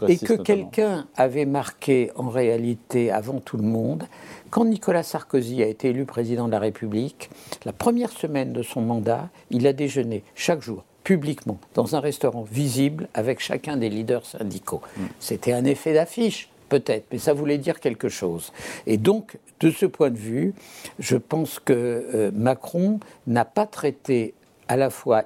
et 0.08 0.18
que 0.18 0.34
quelqu'un 0.34 1.06
avait 1.16 1.46
marqué 1.46 2.10
en 2.16 2.30
réalité 2.30 3.12
avant 3.12 3.40
tout 3.40 3.58
le 3.58 3.64
monde. 3.64 4.08
Quand 4.50 4.66
Nicolas 4.66 5.04
Sarkozy 5.04 5.62
a 5.62 5.68
été 5.68 5.90
élu 5.90 6.06
président 6.06 6.48
de 6.48 6.54
la 6.54 6.60
République, 6.60 7.30
la 7.66 7.74
première 7.74 8.12
semaine 8.12 8.52
de 8.52 8.64
son 8.64 8.82
mandat, 8.82 9.30
il 9.52 9.68
a 9.68 9.74
déjeuné 9.74 10.24
chaque 10.34 10.64
jour 10.64 10.84
publiquement 11.04 11.60
dans 11.76 11.96
un 11.96 12.00
restaurant 12.00 12.42
visible 12.42 13.10
avec 13.14 13.40
chacun 13.40 13.78
des 13.78 13.90
leaders 13.90 14.26
syndicaux. 14.26 14.82
Mm. 14.98 15.02
C'était 15.20 15.54
un 15.54 15.66
effet 15.66 15.94
d'affiche 15.94 16.50
peut-être, 16.70 17.06
mais 17.12 17.18
ça 17.18 17.34
voulait 17.34 17.58
dire 17.58 17.80
quelque 17.80 18.10
chose. 18.10 18.52
Et 18.88 18.98
donc, 18.98 19.38
de 19.60 19.70
ce 19.72 19.86
point 19.86 20.10
de 20.10 20.18
vue, 20.18 20.54
je 21.00 21.18
pense 21.18 21.60
que 21.60 21.74
euh, 21.74 22.32
Macron 22.34 23.00
n'a 23.28 23.46
pas 23.46 23.66
traité 23.66 24.34
à 24.68 24.78
la 24.78 24.90
fois 24.90 25.24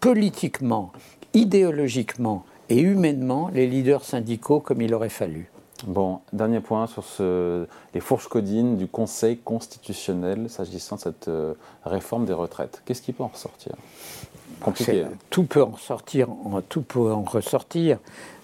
politiquement, 0.00 0.92
idéologiquement 1.34 2.44
et 2.68 2.80
humainement 2.80 3.50
les 3.52 3.66
leaders 3.66 4.04
syndicaux 4.04 4.60
comme 4.60 4.82
il 4.82 4.94
aurait 4.94 5.08
fallu. 5.08 5.50
Bon, 5.86 6.20
dernier 6.32 6.60
point 6.60 6.86
sur 6.86 7.04
les 7.92 8.00
fourches 8.00 8.28
codines 8.28 8.76
du 8.76 8.86
Conseil 8.86 9.36
constitutionnel 9.36 10.48
s'agissant 10.48 10.96
de 10.96 11.00
cette 11.02 11.28
euh, 11.28 11.52
réforme 11.84 12.24
des 12.24 12.32
retraites. 12.32 12.82
Qu'est-ce 12.86 13.02
qui 13.02 13.12
peut 13.12 13.22
en 13.22 13.28
ressortir? 13.28 13.72
Compliqué. 14.60 15.02
Hein. 15.02 15.10
Tout 15.30 15.44
peut 15.44 15.62
en 15.62 15.76
sortir, 15.76 16.28
tout 16.68 16.82
peut 16.82 17.12
en 17.12 17.22
ressortir. 17.22 17.98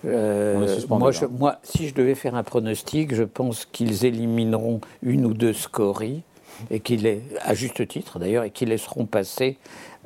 Euh, 0.04 0.78
moi, 0.88 1.10
moi, 1.30 1.58
si 1.62 1.88
je 1.88 1.94
devais 1.94 2.14
faire 2.14 2.34
un 2.34 2.42
pronostic, 2.42 3.14
je 3.14 3.22
pense 3.22 3.64
qu'ils 3.64 4.04
élimineront 4.04 4.80
une 5.02 5.24
ou 5.26 5.34
deux 5.34 5.52
scories, 5.52 6.22
et 6.70 6.80
qu'ils, 6.80 7.20
à 7.40 7.54
juste 7.54 7.86
titre 7.88 8.18
d'ailleurs, 8.18 8.44
et 8.44 8.50
qu'ils 8.50 8.68
laisseront 8.68 9.06
passer 9.06 9.58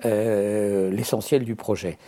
euh, 0.05 0.91
l'essentiel 0.91 1.45
du 1.45 1.55
projet. 1.55 1.99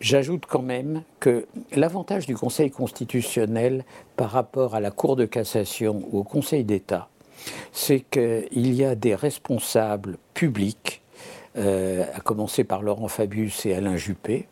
J'ajoute 0.00 0.44
quand 0.46 0.62
même 0.62 1.02
que 1.20 1.46
l'avantage 1.74 2.26
du 2.26 2.36
Conseil 2.36 2.70
constitutionnel 2.70 3.84
par 4.16 4.30
rapport 4.30 4.74
à 4.74 4.80
la 4.80 4.90
Cour 4.90 5.16
de 5.16 5.24
cassation 5.24 6.02
ou 6.10 6.18
au 6.18 6.22
Conseil 6.22 6.64
d'État, 6.64 7.08
c'est 7.72 8.00
qu'il 8.00 8.74
y 8.74 8.84
a 8.84 8.94
des 8.94 9.14
responsables 9.14 10.18
publics 10.34 11.02
à 11.56 12.20
commencer 12.20 12.64
par 12.64 12.82
Laurent 12.82 13.08
Fabius 13.08 13.66
et 13.66 13.74
Alain 13.74 13.96
Juppé, 13.96 14.46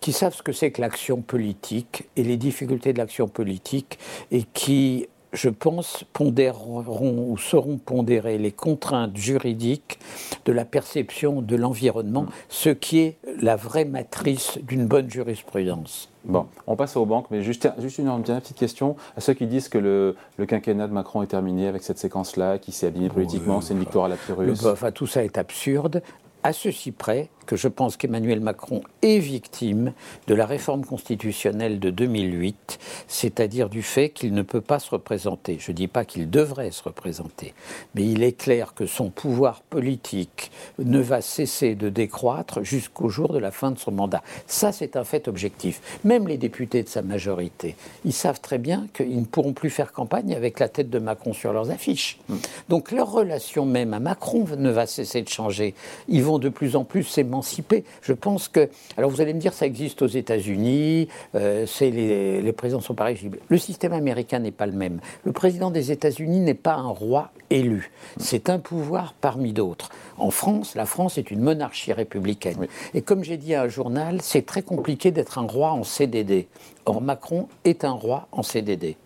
qui 0.00 0.12
savent 0.12 0.34
ce 0.34 0.42
que 0.42 0.52
c'est 0.52 0.70
que 0.70 0.80
l'action 0.80 1.20
politique 1.20 2.08
et 2.16 2.22
les 2.22 2.36
difficultés 2.36 2.92
de 2.92 2.98
l'action 2.98 3.26
politique 3.26 3.98
et 4.30 4.42
qui 4.42 5.08
je 5.36 5.50
pense, 5.50 6.04
pondéreront 6.12 7.30
ou 7.30 7.36
seront 7.36 7.76
pondérées 7.76 8.38
les 8.38 8.52
contraintes 8.52 9.16
juridiques 9.16 9.98
de 10.44 10.52
la 10.52 10.64
perception 10.64 11.42
de 11.42 11.56
l'environnement, 11.56 12.26
ce 12.48 12.70
qui 12.70 13.00
est 13.00 13.18
la 13.40 13.56
vraie 13.56 13.84
matrice 13.84 14.58
d'une 14.62 14.86
bonne 14.86 15.10
jurisprudence. 15.10 16.10
Bon, 16.24 16.46
on 16.66 16.74
passe 16.74 16.96
aux 16.96 17.06
banques, 17.06 17.26
mais 17.30 17.42
juste, 17.42 17.68
juste 17.78 17.98
une, 17.98 18.10
petite 18.22 18.56
question 18.56 18.96
à 19.16 19.20
ceux 19.20 19.34
qui 19.34 19.46
disent 19.46 19.68
que 19.68 19.78
le, 19.78 20.16
quinquennat 20.46 20.88
de 20.88 20.92
Macron 20.92 21.22
est 21.22 21.28
terminé 21.28 21.68
avec 21.68 21.82
cette 21.82 21.98
séquence-là, 21.98 22.58
qui 22.58 22.72
s'est 22.72 22.88
abîmé 22.88 23.08
politiquement, 23.08 23.60
c'est 23.60 23.74
une 23.74 23.80
victoire 23.80 24.06
à 24.06 24.08
la 24.08 24.16
Pyrrhus. 24.16 24.66
Enfin, 24.66 24.90
tout 24.90 25.06
ça 25.06 25.22
est 25.22 25.38
absurde 25.38 26.02
à 26.42 26.52
ceci 26.52 26.92
près 26.92 27.28
que 27.46 27.56
je 27.56 27.68
pense 27.68 27.96
qu'Emmanuel 27.96 28.40
Macron 28.40 28.82
est 29.02 29.18
victime 29.18 29.92
de 30.26 30.34
la 30.34 30.46
réforme 30.46 30.84
constitutionnelle 30.84 31.78
de 31.80 31.90
2008, 31.90 32.78
c'est-à-dire 33.08 33.68
du 33.68 33.82
fait 33.82 34.10
qu'il 34.10 34.34
ne 34.34 34.42
peut 34.42 34.60
pas 34.60 34.78
se 34.78 34.90
représenter. 34.90 35.56
Je 35.60 35.70
ne 35.70 35.76
dis 35.76 35.88
pas 35.88 36.04
qu'il 36.04 36.28
devrait 36.28 36.70
se 36.70 36.82
représenter, 36.82 37.54
mais 37.94 38.04
il 38.04 38.22
est 38.22 38.36
clair 38.36 38.74
que 38.74 38.86
son 38.86 39.10
pouvoir 39.10 39.62
politique 39.62 40.50
ne 40.78 41.00
va 41.00 41.20
cesser 41.20 41.74
de 41.74 41.88
décroître 41.88 42.62
jusqu'au 42.62 43.08
jour 43.08 43.32
de 43.32 43.38
la 43.38 43.50
fin 43.50 43.70
de 43.70 43.78
son 43.78 43.92
mandat. 43.92 44.22
Ça, 44.46 44.72
c'est 44.72 44.96
un 44.96 45.04
fait 45.04 45.28
objectif. 45.28 45.80
Même 46.04 46.28
les 46.28 46.38
députés 46.38 46.82
de 46.82 46.88
sa 46.88 47.02
majorité, 47.02 47.76
ils 48.04 48.12
savent 48.12 48.40
très 48.40 48.58
bien 48.58 48.86
qu'ils 48.92 49.20
ne 49.20 49.24
pourront 49.24 49.52
plus 49.52 49.70
faire 49.70 49.92
campagne 49.92 50.34
avec 50.34 50.58
la 50.58 50.68
tête 50.68 50.90
de 50.90 50.98
Macron 50.98 51.32
sur 51.32 51.52
leurs 51.52 51.70
affiches. 51.70 52.18
Mm. 52.28 52.34
Donc 52.68 52.90
leur 52.90 53.10
relation 53.10 53.64
même 53.64 53.94
à 53.94 54.00
Macron 54.00 54.44
ne 54.56 54.70
va 54.70 54.86
cesser 54.86 55.22
de 55.22 55.28
changer. 55.28 55.74
Ils 56.08 56.22
vont 56.22 56.38
de 56.38 56.48
plus 56.48 56.76
en 56.76 56.84
plus 56.84 57.04
s'émanciper. 57.04 57.35
Je 58.02 58.12
pense 58.12 58.48
que. 58.48 58.68
Alors 58.96 59.10
vous 59.10 59.20
allez 59.20 59.34
me 59.34 59.40
dire, 59.40 59.52
ça 59.52 59.66
existe 59.66 60.02
aux 60.02 60.06
États-Unis, 60.06 61.08
euh, 61.34 61.66
les, 61.80 62.42
les, 62.42 62.52
présidents 62.52 62.80
sont 62.80 62.94
pas 62.94 63.04
régibles. 63.04 63.38
Le 63.48 63.58
système 63.58 63.92
américain 63.92 64.38
n'est 64.38 64.50
pas 64.50 64.66
le 64.66 64.72
même. 64.72 65.00
Le 65.24 65.32
président 65.32 65.70
des 65.70 65.92
États-Unis 65.92 66.40
n'est 66.40 66.54
pas 66.54 66.74
un 66.74 66.88
roi 66.88 67.30
élu. 67.50 67.90
C'est 68.18 68.50
un 68.50 68.58
pouvoir 68.58 69.14
parmi 69.20 69.52
d'autres. 69.52 69.90
En 70.18 70.30
France, 70.30 70.74
la 70.74 70.86
France 70.86 71.18
est 71.18 71.30
une 71.30 71.40
monarchie 71.40 71.92
républicaine. 71.92 72.66
Et 72.94 73.02
comme 73.02 73.22
j'ai 73.22 73.36
dit 73.36 73.54
à 73.54 73.62
un 73.62 73.68
journal, 73.68 74.20
c'est 74.22 74.46
très 74.46 74.62
compliqué 74.62 75.10
d'être 75.10 75.38
un 75.38 75.46
roi 75.46 75.72
en 75.72 75.84
CDD. 75.84 76.48
Or, 76.86 77.00
Macron 77.00 77.48
est 77.64 77.84
un 77.84 77.92
roi 77.92 78.28
en 78.32 78.42
CDD. 78.42 78.96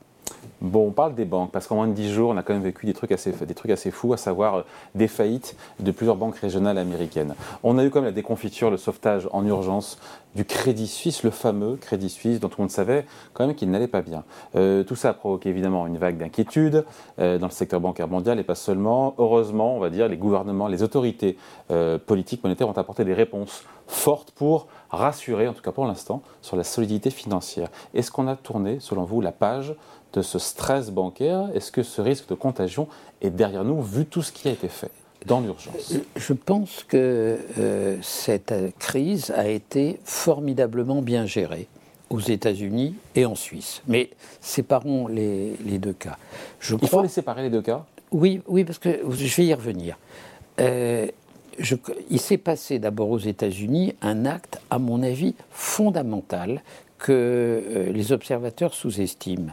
Bon, 0.61 0.89
on 0.89 0.91
parle 0.91 1.15
des 1.15 1.25
banques, 1.25 1.53
parce 1.53 1.67
qu'en 1.67 1.77
moins 1.77 1.87
de 1.87 1.95
10 1.95 2.13
jours, 2.13 2.31
on 2.31 2.37
a 2.37 2.43
quand 2.43 2.53
même 2.53 2.63
vécu 2.63 2.85
des 2.85 2.93
trucs 2.93 3.13
assez, 3.13 3.91
fous, 3.91 4.13
à 4.13 4.19
savoir 4.19 4.55
euh, 4.57 4.63
des 4.95 5.09
faillites 5.09 5.57
de 5.79 5.91
plusieurs 5.91 6.17
banques 6.17 6.37
régionales 6.37 6.77
américaines. 6.77 7.35
On 7.63 7.79
a 7.79 7.85
eu 7.85 7.91
quand 7.91 8.01
même 8.01 8.11
la 8.11 8.13
déconfiture, 8.13 8.71
le 8.71 8.77
sauvetage 8.77 9.27
en 9.33 9.47
urgence 9.47 9.99
du 10.35 10.45
Crédit 10.45 10.87
Suisse, 10.87 11.23
le 11.23 11.31
fameux 11.31 11.77
Crédit 11.77 12.09
Suisse 12.09 12.41
dont 12.41 12.49
tout 12.49 12.59
le 12.59 12.65
monde 12.65 12.71
savait 12.71 13.07
quand 13.33 13.47
même 13.47 13.57
qu'il 13.57 13.71
n'allait 13.71 13.89
pas 13.89 14.03
bien. 14.03 14.25
Euh, 14.55 14.85
tout 14.85 14.97
ça 14.97 15.11
a 15.11 15.15
provoqué 15.15 15.49
évidemment 15.49 15.87
une 15.87 15.99
vague 15.99 16.19
d'inquiétude 16.19 16.85
euh, 17.19 17.39
dans 17.39 17.47
le 17.47 17.53
secteur 17.53 17.81
bancaire 17.81 18.09
mondial 18.09 18.39
et 18.39 18.45
pas 18.45 18.55
seulement. 18.55 19.15
Heureusement, 19.19 19.77
on 19.77 19.81
va 19.81 19.91
dire, 19.91 20.09
les 20.09 20.17
gouvernements, 20.17 20.69
les 20.69 20.83
autorités 20.83 21.37
politiques 22.07 22.43
monétaires 22.43 22.69
ont 22.69 22.73
apporté 22.73 23.05
des 23.05 23.15
réponses 23.15 23.65
fortes 23.87 24.31
pour 24.31 24.67
rassurer, 24.91 25.49
en 25.49 25.53
tout 25.53 25.63
cas 25.63 25.73
pour 25.73 25.87
l'instant, 25.87 26.23
sur 26.43 26.57
la 26.57 26.65
solidité 26.65 27.11
financière. 27.11 27.69
Est-ce 27.95 28.11
qu'on 28.11 28.29
a 28.29 28.37
tourné, 28.37 28.79
selon 28.81 29.05
vous, 29.05 29.21
la 29.21 29.33
page 29.33 29.75
de 30.13 30.23
ce 30.23 30.39
stress 30.39 30.91
bancaire? 30.91 31.49
Est-ce 31.55 31.73
que 31.73 31.83
ce 31.83 32.01
risque 32.01 32.29
de 32.29 32.35
contagion 32.35 32.89
est 33.21 33.31
derrière 33.31 33.65
nous, 33.65 33.81
vu 33.83 34.07
tout 34.07 34.23
ce 34.23 34.33
qui 34.33 34.49
a 34.49 34.53
été 34.53 34.69
fait? 34.69 34.91
Dans 35.27 35.41
l'urgence 35.41 35.95
Je 36.17 36.33
pense 36.33 36.85
que 36.89 37.39
euh, 37.59 37.97
cette 38.03 38.55
crise 38.79 39.31
a 39.31 39.49
été 39.49 39.99
formidablement 40.05 41.03
bien 41.03 41.27
gérée 41.27 41.69
aux 42.09 42.21
États-Unis 42.21 42.95
et 43.15 43.25
en 43.25 43.35
Suisse. 43.35 43.83
Mais 43.87 44.11
séparons 44.41 45.07
les, 45.07 45.57
deux 45.79 45.93
cas. 45.93 46.17
Je 46.59 46.77
Il 46.81 46.89
faut 46.89 47.03
les 47.03 47.09
séparer 47.09 47.43
les 47.43 47.51
deux 47.51 47.63
cas? 47.63 47.87
Oui, 48.11 48.43
oui, 48.49 48.65
parce 48.65 48.79
que 48.79 49.01
je 49.09 49.37
vais 49.37 49.47
y 49.47 49.55
revenir. 49.55 49.97
Euh, 50.61 51.07
il 52.11 52.21
s'est 52.21 52.39
passé 52.39 52.79
d'abord 52.79 53.11
aux 53.11 53.19
États-Unis 53.19 53.95
un 54.03 54.27
acte, 54.27 54.61
à 54.71 54.79
mon 54.79 55.03
avis, 55.03 55.35
fondamental 55.51 56.63
que 56.99 57.13
euh, 57.13 57.93
les 57.93 58.13
observateurs 58.13 58.75
sous-estiment. 58.75 59.53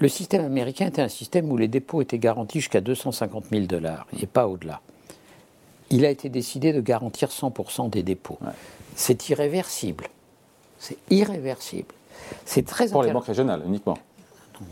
Le 0.00 0.08
système 0.08 0.44
américain 0.44 0.86
était 0.86 1.02
un 1.02 1.08
système 1.08 1.52
où 1.52 1.58
les 1.58 1.68
dépôts 1.68 2.00
étaient 2.00 2.18
garantis 2.18 2.60
jusqu'à 2.60 2.80
250 2.80 3.44
000 3.52 3.66
dollars 3.66 4.06
et 4.20 4.26
pas 4.26 4.48
au-delà. 4.48 4.80
Il 5.90 6.06
a 6.06 6.10
été 6.10 6.30
décidé 6.30 6.72
de 6.72 6.80
garantir 6.80 7.28
100% 7.28 7.90
des 7.90 8.02
dépôts. 8.02 8.38
C'est 8.94 9.28
irréversible. 9.28 10.06
C'est 10.78 10.96
irréversible. 11.10 11.94
C'est 12.46 12.64
très 12.64 12.88
Pour 12.88 13.02
les 13.02 13.12
banques 13.12 13.26
régionales 13.26 13.62
uniquement. 13.66 13.98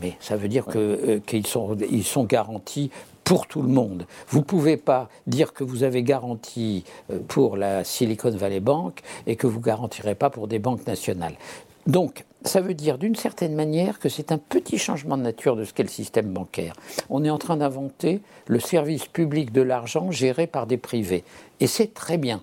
mais 0.01 0.17
ça 0.19 0.35
veut 0.35 0.47
dire 0.47 0.65
euh, 0.75 1.19
qu'ils 1.19 1.45
sont, 1.45 1.77
ils 1.91 2.03
sont 2.03 2.23
garantis 2.23 2.89
pour 3.23 3.45
tout 3.45 3.61
le 3.61 3.67
monde. 3.67 4.07
Vous 4.29 4.39
ne 4.39 4.43
pouvez 4.43 4.77
pas 4.77 5.09
dire 5.27 5.53
que 5.53 5.63
vous 5.63 5.83
avez 5.83 6.01
garanti 6.01 6.85
euh, 7.11 7.19
pour 7.27 7.57
la 7.57 7.83
Silicon 7.83 8.31
Valley 8.31 8.59
Bank 8.59 9.01
et 9.27 9.35
que 9.35 9.45
vous 9.45 9.59
garantirez 9.59 10.15
pas 10.15 10.31
pour 10.31 10.47
des 10.47 10.57
banques 10.57 10.87
nationales. 10.87 11.35
Donc, 11.87 12.25
ça 12.43 12.61
veut 12.61 12.73
dire 12.73 12.97
d'une 12.97 13.15
certaine 13.15 13.55
manière 13.55 13.99
que 13.99 14.09
c'est 14.09 14.31
un 14.31 14.37
petit 14.37 14.77
changement 14.77 15.17
de 15.17 15.23
nature 15.23 15.55
de 15.55 15.63
ce 15.63 15.73
qu'est 15.73 15.83
le 15.83 15.89
système 15.89 16.31
bancaire. 16.31 16.73
On 17.09 17.23
est 17.23 17.29
en 17.29 17.37
train 17.37 17.57
d'inventer 17.57 18.21
le 18.47 18.59
service 18.59 19.05
public 19.07 19.51
de 19.51 19.61
l'argent 19.61 20.11
géré 20.11 20.47
par 20.47 20.67
des 20.67 20.77
privés. 20.77 21.23
Et 21.59 21.67
c'est 21.67 21.93
très 21.93 22.17
bien. 22.17 22.41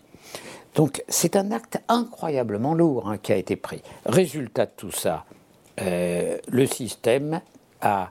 Donc 0.74 1.02
c'est 1.08 1.36
un 1.36 1.50
acte 1.50 1.80
incroyablement 1.88 2.74
lourd 2.74 3.08
hein, 3.08 3.16
qui 3.16 3.32
a 3.32 3.36
été 3.36 3.56
pris. 3.56 3.82
Résultat 4.04 4.66
de 4.66 4.72
tout 4.76 4.90
ça, 4.90 5.24
euh, 5.80 6.36
le 6.48 6.66
système 6.66 7.40
a 7.80 8.10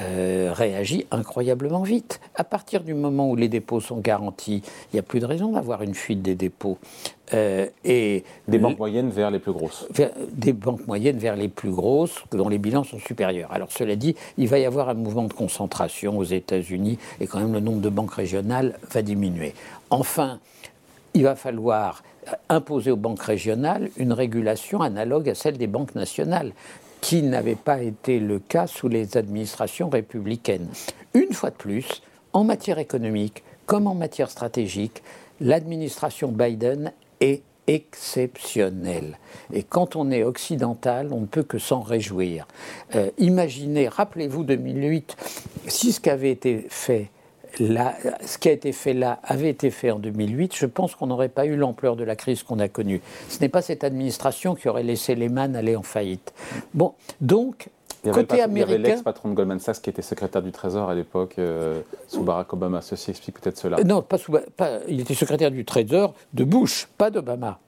euh, 0.00 0.52
réagit 0.54 1.06
incroyablement 1.10 1.82
vite. 1.82 2.20
À 2.34 2.44
partir 2.44 2.82
du 2.82 2.94
moment 2.94 3.28
où 3.28 3.36
les 3.36 3.48
dépôts 3.48 3.80
sont 3.80 3.98
garantis, 3.98 4.62
il 4.90 4.96
n'y 4.96 5.00
a 5.00 5.02
plus 5.02 5.20
de 5.20 5.26
raison 5.26 5.52
d'avoir 5.52 5.82
une 5.82 5.94
fuite 5.94 6.22
des 6.22 6.34
dépôts. 6.34 6.78
Euh, 7.34 7.66
et 7.84 8.24
des 8.48 8.58
banques 8.58 8.78
moyennes 8.78 9.10
vers 9.10 9.30
les 9.30 9.38
plus 9.38 9.52
grosses. 9.52 9.86
des 10.32 10.52
banques 10.52 10.86
moyennes 10.86 11.18
vers 11.18 11.36
les 11.36 11.48
plus 11.48 11.70
grosses, 11.70 12.24
dont 12.30 12.48
les 12.48 12.58
bilans 12.58 12.84
sont 12.84 12.98
supérieurs. 12.98 13.52
Alors 13.52 13.70
cela 13.70 13.96
dit, 13.96 14.16
il 14.38 14.48
va 14.48 14.58
y 14.58 14.64
avoir 14.64 14.88
un 14.88 14.94
mouvement 14.94 15.24
de 15.24 15.32
concentration 15.32 16.16
aux 16.16 16.24
États-Unis 16.24 16.98
et 17.20 17.26
quand 17.26 17.40
même 17.40 17.52
le 17.52 17.60
nombre 17.60 17.80
de 17.80 17.88
banques 17.88 18.14
régionales 18.14 18.78
va 18.90 19.02
diminuer. 19.02 19.54
Enfin, 19.90 20.40
il 21.14 21.22
va 21.24 21.36
falloir 21.36 22.02
imposer 22.48 22.90
aux 22.90 22.96
banques 22.96 23.22
régionales 23.22 23.90
une 23.96 24.12
régulation 24.12 24.80
analogue 24.80 25.28
à 25.28 25.34
celle 25.34 25.58
des 25.58 25.66
banques 25.66 25.94
nationales 25.94 26.52
qui 27.02 27.22
n'avait 27.22 27.56
pas 27.56 27.82
été 27.82 28.18
le 28.18 28.38
cas 28.38 28.66
sous 28.66 28.88
les 28.88 29.18
administrations 29.18 29.90
républicaines. 29.90 30.68
Une 31.12 31.34
fois 31.34 31.50
de 31.50 31.56
plus, 31.56 32.00
en 32.32 32.44
matière 32.44 32.78
économique 32.78 33.42
comme 33.66 33.86
en 33.86 33.94
matière 33.94 34.30
stratégique, 34.30 35.02
l'administration 35.40 36.32
Biden 36.32 36.92
est 37.20 37.42
exceptionnelle. 37.66 39.18
Et 39.52 39.62
quand 39.62 39.96
on 39.96 40.10
est 40.10 40.24
occidental, 40.24 41.08
on 41.12 41.20
ne 41.20 41.26
peut 41.26 41.42
que 41.42 41.58
s'en 41.58 41.80
réjouir. 41.80 42.46
Euh, 42.94 43.10
imaginez, 43.18 43.88
rappelez-vous 43.88 44.44
2008, 44.44 45.16
si 45.68 45.92
ce 45.92 46.00
qui 46.00 46.10
avait 46.10 46.30
été 46.30 46.66
fait 46.68 47.10
ce 47.58 48.38
qui 48.38 48.48
a 48.48 48.52
été 48.52 48.72
fait 48.72 48.94
là 48.94 49.20
avait 49.22 49.50
été 49.50 49.70
fait 49.70 49.90
en 49.90 49.98
2008, 49.98 50.54
je 50.56 50.66
pense 50.66 50.94
qu'on 50.94 51.06
n'aurait 51.06 51.28
pas 51.28 51.46
eu 51.46 51.56
l'ampleur 51.56 51.96
de 51.96 52.04
la 52.04 52.16
crise 52.16 52.42
qu'on 52.42 52.58
a 52.58 52.68
connue. 52.68 53.00
Ce 53.28 53.40
n'est 53.40 53.48
pas 53.48 53.62
cette 53.62 53.84
administration 53.84 54.54
qui 54.54 54.68
aurait 54.68 54.82
laissé 54.82 55.14
Lehman 55.14 55.54
aller 55.56 55.76
en 55.76 55.82
faillite. 55.82 56.32
Bon, 56.74 56.94
donc, 57.20 57.68
Côté 58.10 58.40
américain. 58.40 58.72
Il 58.72 58.80
y 58.80 58.84
avait 58.84 58.88
l'ex-patron 58.88 59.28
de 59.28 59.34
Goldman 59.34 59.60
Sachs 59.60 59.80
qui 59.80 59.90
était 59.90 60.02
secrétaire 60.02 60.42
du 60.42 60.50
Trésor 60.50 60.90
à 60.90 60.94
l'époque, 60.94 61.36
euh, 61.38 61.82
sous 62.08 62.24
Barack 62.24 62.52
Obama. 62.52 62.80
Ceci 62.82 63.10
explique 63.10 63.40
peut-être 63.40 63.58
cela. 63.58 63.82
Non, 63.84 64.02
pas 64.02 64.18
sous, 64.18 64.32
pas, 64.56 64.80
il 64.88 65.00
était 65.00 65.14
secrétaire 65.14 65.52
du 65.52 65.64
Trésor 65.64 66.14
de 66.32 66.42
Bush, 66.42 66.88
pas 66.98 67.10
d'Obama. 67.10 67.60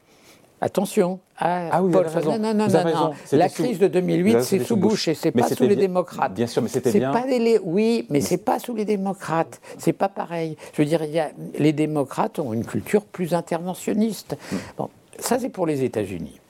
Attention. 0.65 1.21
Ah, 1.37 1.69
ah 1.73 1.83
oui, 1.83 1.93
Paul, 1.93 2.07
non, 2.25 2.39
non, 2.39 2.55
non, 2.55 2.69
non. 2.69 3.11
La 3.33 3.51
crise 3.51 3.79
de 3.79 3.87
2008, 3.87 4.41
c'est 4.41 4.65
sous 4.65 4.77
Bush 4.77 5.09
et 5.09 5.15
c'est 5.15 5.31
pas 5.31 5.47
sous 5.47 5.65
les 5.65 5.77
démocrates. 5.77 6.33
Bien 6.33 6.47
sûr, 6.47 6.63
mais 6.63 6.71
c'était 6.71 6.91
bien. 6.91 7.13
Pas 7.13 7.27
oui, 7.65 8.07
mais, 8.09 8.23
c'est 8.23 8.39
pas 8.39 8.59
sous 8.59 8.75
les 8.75 8.87
démocrates. 8.87 9.61
C'est 9.77 9.93
pas 9.93 10.09
pareil. 10.09 10.57
Je 10.73 10.81
veux 10.81 10.89
dire, 10.89 11.05
il 11.05 11.11
y 11.11 11.21
a, 11.21 11.33
les 11.59 11.75
démocrates 11.75 12.39
ont 12.39 12.55
une 12.55 12.65
culture 12.65 13.05
plus 13.05 13.35
interventionniste. 13.35 14.39
Hmm. 14.51 14.57
Bon, 14.79 14.89
ça 15.19 15.39
c'est 15.39 15.51
pour 15.51 15.67
les 15.67 15.85
États-Unis. 15.85 16.41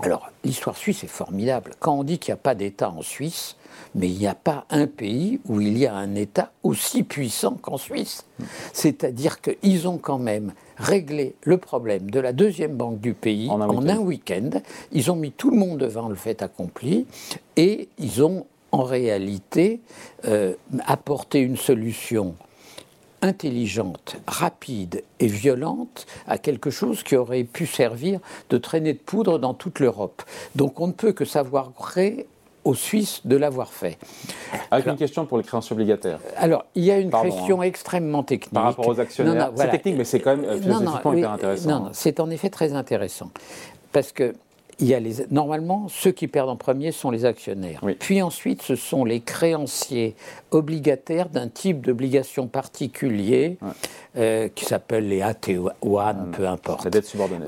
Alors, 0.00 0.30
l'histoire 0.44 0.76
suisse 0.76 1.02
est 1.04 1.08
formidable. 1.08 1.72
Quand 1.78 1.94
on 1.94 2.04
dit 2.04 2.18
qu'il 2.18 2.32
n'y 2.32 2.38
a 2.38 2.42
pas 2.42 2.54
d'État 2.54 2.90
en 2.90 3.00
Suisse, 3.00 3.56
mais 3.94 4.08
il 4.08 4.18
n'y 4.18 4.26
a 4.26 4.34
pas 4.34 4.66
un 4.70 4.86
pays 4.86 5.40
où 5.46 5.60
il 5.60 5.78
y 5.78 5.86
a 5.86 5.94
un 5.94 6.14
État 6.14 6.52
aussi 6.62 7.02
puissant 7.02 7.54
qu'en 7.54 7.76
Suisse. 7.76 8.24
C'est-à-dire 8.72 9.40
qu'ils 9.40 9.88
ont 9.88 9.98
quand 9.98 10.18
même 10.18 10.52
réglé 10.76 11.34
le 11.42 11.58
problème 11.58 12.10
de 12.10 12.20
la 12.20 12.32
deuxième 12.32 12.76
banque 12.76 13.00
du 13.00 13.14
pays 13.14 13.48
en 13.50 13.60
un 13.60 13.98
week-end. 13.98 14.50
Ils 14.92 15.10
ont 15.10 15.16
mis 15.16 15.32
tout 15.32 15.50
le 15.50 15.56
monde 15.56 15.78
devant 15.78 16.08
le 16.08 16.14
fait 16.14 16.42
accompli 16.42 17.06
et 17.56 17.88
ils 17.98 18.22
ont 18.22 18.46
en 18.72 18.82
réalité 18.82 19.80
euh, 20.26 20.54
apporté 20.86 21.40
une 21.40 21.56
solution 21.56 22.34
intelligente, 23.22 24.16
rapide 24.26 25.02
et 25.20 25.26
violente 25.26 26.06
à 26.26 26.38
quelque 26.38 26.70
chose 26.70 27.02
qui 27.02 27.16
aurait 27.16 27.44
pu 27.44 27.66
servir 27.66 28.20
de 28.50 28.58
traînée 28.58 28.92
de 28.92 28.98
poudre 28.98 29.38
dans 29.38 29.54
toute 29.54 29.80
l'Europe. 29.80 30.22
Donc 30.54 30.80
on 30.80 30.88
ne 30.88 30.92
peut 30.92 31.12
que 31.12 31.24
savoir 31.24 31.72
créer 31.72 32.26
aux 32.66 32.74
Suisses 32.74 33.20
de 33.24 33.36
l'avoir 33.36 33.72
fait. 33.72 33.96
Avec 34.72 34.86
une 34.86 34.96
question 34.96 35.24
pour 35.24 35.38
les 35.38 35.44
créances 35.44 35.70
obligataires. 35.70 36.18
Alors, 36.36 36.64
il 36.74 36.82
y 36.82 36.90
a 36.90 36.98
une 36.98 37.10
question 37.10 37.60
hein. 37.60 37.64
extrêmement 37.64 38.24
technique. 38.24 38.52
Par 38.52 38.64
rapport 38.64 38.88
aux 38.88 38.98
actionnaires. 38.98 39.52
C'est 39.54 39.70
technique, 39.70 39.96
mais 39.96 40.04
c'est 40.04 40.20
quand 40.20 40.36
même 40.36 40.44
euh, 40.44 40.60
philosophiquement 40.60 41.12
hyper 41.14 41.32
intéressant. 41.32 41.68
Non, 41.70 41.80
non, 41.84 41.90
c'est 41.92 42.18
en 42.18 42.28
effet 42.28 42.50
très 42.50 42.72
intéressant. 42.72 43.30
Parce 43.92 44.10
que 44.10 44.34
il 44.78 44.88
y 44.88 44.94
a 44.94 45.00
les, 45.00 45.26
normalement, 45.30 45.86
ceux 45.88 46.10
qui 46.10 46.28
perdent 46.28 46.50
en 46.50 46.56
premier 46.56 46.92
sont 46.92 47.10
les 47.10 47.24
actionnaires. 47.24 47.80
Puis 47.98 48.20
ensuite, 48.20 48.60
ce 48.60 48.74
sont 48.74 49.06
les 49.06 49.20
créanciers 49.20 50.14
obligataires 50.50 51.30
d'un 51.30 51.48
type 51.48 51.86
d'obligation 51.86 52.46
particulier 52.46 53.56
euh, 54.18 54.48
qui 54.54 54.66
s'appelle 54.66 55.08
les 55.08 55.20
AT1, 55.20 55.70
hum. 55.80 56.30
peu 56.36 56.46
importe. 56.46 56.84
La 56.84 56.90
dette 56.90 57.06
subordonnée. 57.06 57.46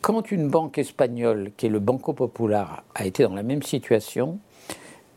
Quand 0.00 0.30
une 0.30 0.48
banque 0.48 0.78
espagnole, 0.78 1.52
qui 1.56 1.66
est 1.66 1.70
le 1.70 1.78
Banco 1.78 2.12
Popular, 2.12 2.84
a 2.94 3.04
été 3.04 3.22
dans 3.22 3.34
la 3.34 3.42
même 3.42 3.62
situation, 3.62 4.38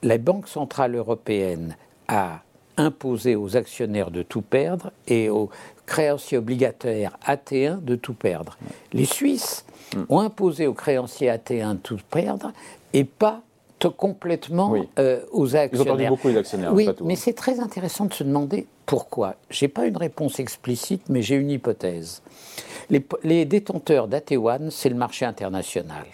la 0.01 0.17
Banque 0.17 0.47
Centrale 0.47 0.95
Européenne 0.95 1.77
a 2.07 2.41
imposé 2.75 3.35
aux 3.35 3.55
actionnaires 3.55 4.11
de 4.11 4.23
tout 4.23 4.41
perdre 4.41 4.91
et 5.07 5.29
aux 5.29 5.49
créanciers 5.85 6.37
obligataires 6.37 7.17
AT1 7.25 7.83
de 7.83 7.95
tout 7.95 8.13
perdre. 8.13 8.57
Les 8.91 9.05
Suisses 9.05 9.65
ont 10.09 10.19
imposé 10.19 10.67
aux 10.67 10.73
créanciers 10.73 11.29
AT1 11.29 11.73
de 11.73 11.77
tout 11.77 11.99
perdre 12.09 12.51
et 12.93 13.03
pas 13.03 13.41
complètement 13.89 14.75
euh, 14.99 15.21
aux 15.31 15.55
actionnaires. 15.55 15.69
Ils 15.73 15.81
ont 15.81 15.97
perdu 15.97 16.09
beaucoup 16.09 16.27
les 16.29 16.37
actionnaires. 16.37 16.73
Oui, 16.73 16.89
mais 17.03 17.15
c'est 17.15 17.33
très 17.33 17.59
intéressant 17.59 18.05
de 18.05 18.13
se 18.13 18.23
demander 18.23 18.67
pourquoi? 18.85 19.35
Je 19.49 19.65
n'ai 19.65 19.69
pas 19.69 19.85
une 19.85 19.97
réponse 19.97 20.39
explicite, 20.39 21.03
mais 21.09 21.21
j'ai 21.21 21.35
une 21.35 21.51
hypothèse. 21.51 22.21
Les, 22.89 23.45
détenteurs 23.45 24.07
d'AT1, 24.07 24.69
c'est 24.69 24.89
le 24.89 24.95
marché 24.95 25.25
international. 25.25 26.05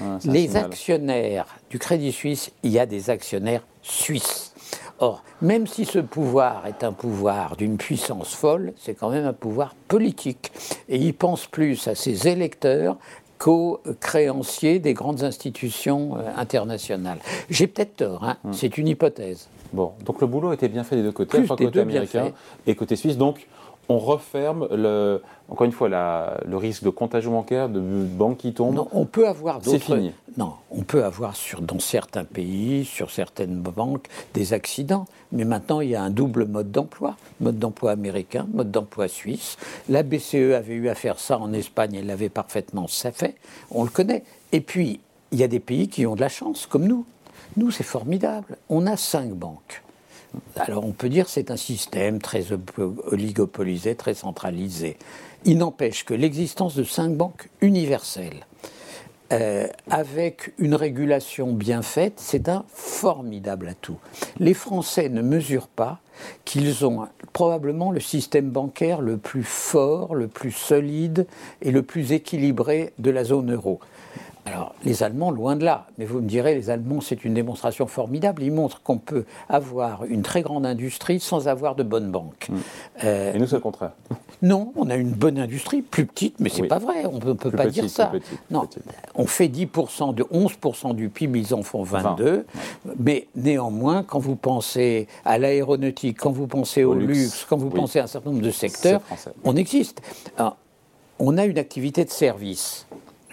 Ah, 0.00 0.18
les 0.24 0.56
actionnaires 0.56 1.46
du 1.70 1.78
Crédit 1.78 2.12
Suisse, 2.12 2.50
il 2.62 2.70
y 2.70 2.78
a 2.78 2.86
des 2.86 3.10
actionnaires 3.10 3.64
suisses. 3.82 4.52
Or, 5.00 5.24
même 5.42 5.66
si 5.66 5.84
ce 5.84 5.98
pouvoir 5.98 6.66
est 6.66 6.84
un 6.84 6.92
pouvoir 6.92 7.56
d'une 7.56 7.76
puissance 7.76 8.34
folle, 8.34 8.72
c'est 8.76 8.94
quand 8.94 9.10
même 9.10 9.26
un 9.26 9.32
pouvoir 9.32 9.74
politique. 9.88 10.52
Et 10.88 10.96
il 10.96 11.14
pense 11.14 11.46
plus 11.46 11.88
à 11.88 11.94
ses 11.94 12.28
électeurs 12.28 12.96
qu'aux 13.44 13.78
créanciers 14.00 14.78
des 14.78 14.94
grandes 14.94 15.22
institutions 15.22 16.16
euh, 16.16 16.30
internationales. 16.34 17.18
J'ai 17.50 17.66
peut-être 17.66 17.96
tort, 17.96 18.24
hein. 18.24 18.38
hmm. 18.42 18.54
c'est 18.54 18.78
une 18.78 18.88
hypothèse. 18.88 19.48
Bon, 19.74 19.92
donc 20.06 20.22
le 20.22 20.26
boulot 20.26 20.54
était 20.54 20.68
bien 20.68 20.82
fait 20.82 20.96
des 20.96 21.02
deux 21.02 21.12
côtés, 21.12 21.44
côté 21.44 21.78
américain 21.78 22.32
et 22.66 22.74
côté 22.74 22.96
suisse. 22.96 23.18
Donc, 23.18 23.46
on 23.88 23.98
referme, 23.98 24.68
le, 24.70 25.22
encore 25.48 25.64
une 25.66 25.72
fois, 25.72 25.88
le 25.88 26.56
risque 26.56 26.84
de 26.84 26.90
contagion 26.90 27.32
bancaire, 27.32 27.68
de 27.68 27.80
banques 27.80 28.38
qui 28.38 28.52
tombent. 28.52 28.74
Non, 28.74 28.88
on 28.92 29.04
peut 29.04 29.28
avoir 29.28 29.60
d'autres. 29.60 29.70
C'est 29.70 29.78
fini. 29.78 30.12
Non, 30.36 30.54
on 30.70 30.82
peut 30.82 31.04
avoir 31.04 31.36
sur, 31.36 31.60
dans 31.60 31.78
certains 31.78 32.24
pays, 32.24 32.84
sur 32.84 33.10
certaines 33.10 33.60
banques, 33.60 34.06
des 34.32 34.52
accidents. 34.52 35.06
Mais 35.32 35.44
maintenant, 35.44 35.80
il 35.80 35.90
y 35.90 35.94
a 35.94 36.02
un 36.02 36.10
double 36.10 36.46
mode 36.46 36.70
d'emploi 36.72 37.16
mode 37.40 37.58
d'emploi 37.58 37.92
américain, 37.92 38.46
mode 38.52 38.70
d'emploi 38.70 39.08
suisse. 39.08 39.56
La 39.88 40.02
BCE 40.02 40.54
avait 40.54 40.74
eu 40.74 40.88
à 40.88 40.94
faire 40.94 41.18
ça 41.18 41.38
en 41.38 41.52
Espagne, 41.52 41.94
elle 41.94 42.06
l'avait 42.06 42.28
parfaitement 42.28 42.88
ça 42.88 43.12
fait. 43.12 43.36
On 43.70 43.84
le 43.84 43.90
connaît. 43.90 44.24
Et 44.52 44.60
puis, 44.60 45.00
il 45.32 45.38
y 45.38 45.44
a 45.44 45.48
des 45.48 45.60
pays 45.60 45.88
qui 45.88 46.06
ont 46.06 46.16
de 46.16 46.20
la 46.20 46.28
chance, 46.28 46.66
comme 46.66 46.86
nous. 46.86 47.04
Nous, 47.56 47.70
c'est 47.70 47.84
formidable. 47.84 48.56
On 48.68 48.86
a 48.86 48.96
cinq 48.96 49.30
banques. 49.30 49.83
Alors 50.56 50.84
on 50.84 50.92
peut 50.92 51.08
dire 51.08 51.26
que 51.26 51.30
c'est 51.30 51.50
un 51.50 51.56
système 51.56 52.20
très 52.20 52.46
oligopolisé, 53.06 53.94
très 53.94 54.14
centralisé. 54.14 54.96
Il 55.44 55.58
n'empêche 55.58 56.04
que 56.04 56.14
l'existence 56.14 56.74
de 56.74 56.84
cinq 56.84 57.14
banques 57.14 57.48
universelles, 57.60 58.46
euh, 59.32 59.66
avec 59.90 60.52
une 60.58 60.74
régulation 60.74 61.52
bien 61.52 61.82
faite, 61.82 62.14
c'est 62.16 62.48
un 62.48 62.64
formidable 62.68 63.68
atout. 63.68 63.96
Les 64.38 64.54
Français 64.54 65.08
ne 65.08 65.22
mesurent 65.22 65.68
pas 65.68 65.98
qu'ils 66.44 66.84
ont 66.84 67.08
probablement 67.32 67.90
le 67.90 68.00
système 68.00 68.50
bancaire 68.50 69.00
le 69.00 69.16
plus 69.16 69.42
fort, 69.42 70.14
le 70.14 70.28
plus 70.28 70.52
solide 70.52 71.26
et 71.62 71.70
le 71.70 71.82
plus 71.82 72.12
équilibré 72.12 72.92
de 72.98 73.10
la 73.10 73.24
zone 73.24 73.52
euro. 73.52 73.80
Alors, 74.46 74.74
les 74.84 75.02
Allemands, 75.02 75.30
loin 75.30 75.56
de 75.56 75.64
là. 75.64 75.86
Mais 75.96 76.04
vous 76.04 76.20
me 76.20 76.28
direz, 76.28 76.54
les 76.54 76.68
Allemands, 76.68 77.00
c'est 77.00 77.24
une 77.24 77.34
démonstration 77.34 77.86
formidable. 77.86 78.42
Ils 78.42 78.52
montrent 78.52 78.82
qu'on 78.82 78.98
peut 78.98 79.24
avoir 79.48 80.04
une 80.04 80.22
très 80.22 80.42
grande 80.42 80.66
industrie 80.66 81.18
sans 81.18 81.48
avoir 81.48 81.74
de 81.74 81.82
bonnes 81.82 82.10
banques. 82.10 82.48
Mm. 82.50 82.56
Euh, 83.04 83.32
Et 83.32 83.38
nous, 83.38 83.46
c'est 83.46 83.56
le 83.56 83.62
contraire. 83.62 83.92
Non, 84.42 84.74
on 84.76 84.90
a 84.90 84.96
une 84.96 85.12
bonne 85.12 85.38
industrie, 85.38 85.80
plus 85.80 86.04
petite, 86.04 86.38
mais 86.38 86.50
c'est 86.50 86.62
n'est 86.62 86.68
pas 86.68 86.78
vrai. 86.78 87.06
On 87.06 87.14
ne 87.14 87.32
peut 87.32 87.50
pas 87.50 87.66
dire 87.66 87.88
ça. 87.88 88.12
non, 88.50 88.68
on 89.14 89.24
fait 89.24 89.48
10% 89.48 90.14
de 90.14 90.22
11% 90.22 90.94
du 90.94 91.08
PIB, 91.08 91.40
ils 91.40 91.54
en 91.54 91.62
font 91.62 91.82
22. 91.82 92.44
Mais 92.98 93.28
néanmoins, 93.36 94.02
quand 94.02 94.18
vous 94.18 94.36
pensez 94.36 95.08
à 95.24 95.38
l'aéronautique, 95.38 96.18
quand 96.18 96.30
vous 96.30 96.46
pensez 96.46 96.84
au, 96.84 96.92
luxe, 96.92 97.46
quand 97.48 97.56
vous 97.56 97.70
pensez 97.70 98.00
à 98.00 98.04
un 98.04 98.06
certain 98.06 98.32
nombre 98.32 98.42
de 98.42 98.50
secteurs, 98.50 99.00
on 99.44 99.56
existe. 99.56 100.02
on 101.18 101.38
a 101.38 101.46
une 101.46 101.58
activité 101.58 102.04
de 102.04 102.10
service 102.10 102.86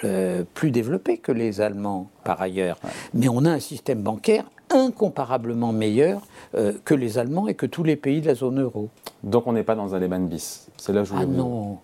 euh, 0.04 0.44
plus 0.54 0.72
développé 0.72 1.18
que 1.18 1.32
les 1.32 1.62
Allemands 1.62 2.10
par 2.24 2.42
ailleurs. 2.42 2.78
Mais 3.14 3.28
on 3.30 3.46
a 3.46 3.52
un 3.52 3.60
système 3.60 4.02
bancaire 4.02 4.46
incomparablement 4.70 5.74
meilleur 5.74 6.22
euh, 6.56 6.74
que 6.86 6.94
les 6.94 7.18
Allemands 7.18 7.48
et 7.48 7.56
que 7.56 7.66
tous 7.66 7.84
les 7.84 7.96
pays 7.96 8.22
de 8.22 8.28
la 8.28 8.36
zone 8.36 8.62
euro. 8.62 8.90
Donc 9.24 9.48
on 9.48 9.54
n'est 9.54 9.64
pas 9.64 9.76
dans 9.76 9.96
un 9.96 10.00
Lehman 10.00 10.28
bis. 10.28 10.68
C'est 10.78 10.94
là 10.94 11.02
où 11.02 11.06
je 11.06 11.12
voulais 11.12 11.26
ah 11.28 11.32
non. 11.32 11.78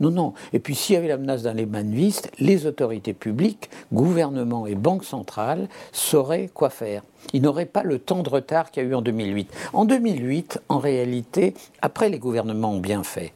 Non, 0.00 0.10
non. 0.10 0.34
Et 0.52 0.58
puis 0.58 0.74
s'il 0.74 0.94
y 0.94 0.96
avait 0.96 1.08
la 1.08 1.16
menace 1.16 1.42
d'un 1.42 1.54
Lehman 1.54 1.88
bis, 1.88 2.22
les 2.38 2.66
autorités 2.66 3.14
publiques, 3.14 3.70
gouvernements 3.92 4.66
et 4.66 4.74
banques 4.74 5.04
centrales 5.04 5.68
sauraient 5.92 6.50
quoi 6.52 6.70
faire. 6.70 7.02
Ils 7.32 7.42
n'auraient 7.42 7.64
pas 7.66 7.82
le 7.82 7.98
temps 7.98 8.22
de 8.22 8.28
retard 8.28 8.70
qu'il 8.70 8.82
y 8.82 8.86
a 8.86 8.88
eu 8.88 8.94
en 8.94 9.02
2008. 9.02 9.50
En 9.72 9.84
2008, 9.84 10.60
en 10.68 10.78
réalité, 10.78 11.54
après 11.80 12.08
les 12.08 12.18
gouvernements 12.18 12.72
ont 12.72 12.80
bien 12.80 13.02
fait, 13.04 13.32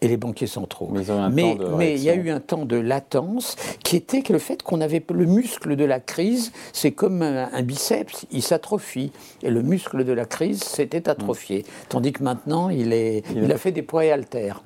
et 0.00 0.08
les 0.08 0.16
banquiers 0.16 0.46
centraux. 0.46 0.90
Mais, 1.32 1.94
il 1.94 2.02
y 2.02 2.10
a 2.10 2.14
eu 2.14 2.30
un 2.30 2.40
temps 2.40 2.64
de 2.64 2.76
latence 2.76 3.56
qui 3.82 3.96
était 3.96 4.22
que 4.22 4.32
le 4.32 4.38
fait 4.38 4.62
qu'on 4.62 4.80
avait 4.80 5.02
le 5.10 5.26
muscle 5.26 5.76
de 5.76 5.84
la 5.84 6.00
crise, 6.00 6.52
c'est 6.72 6.92
comme 6.92 7.22
un, 7.22 7.62
biceps, 7.62 8.26
il 8.30 8.42
s'atrophie. 8.42 9.12
Et 9.42 9.50
le 9.50 9.62
muscle 9.62 10.04
de 10.04 10.12
la 10.12 10.24
crise 10.24 10.62
s'était 10.62 11.08
atrophié. 11.08 11.60
Mm. 11.60 11.86
Tandis 11.88 12.12
que 12.12 12.22
maintenant, 12.22 12.68
il, 12.68 12.92
est, 12.92 13.24
il, 13.34 13.50
a 13.50 13.58
fait 13.58 13.72
des 13.72 13.82
poids 13.82 14.04
et 14.04 14.12
haltères. 14.12 14.62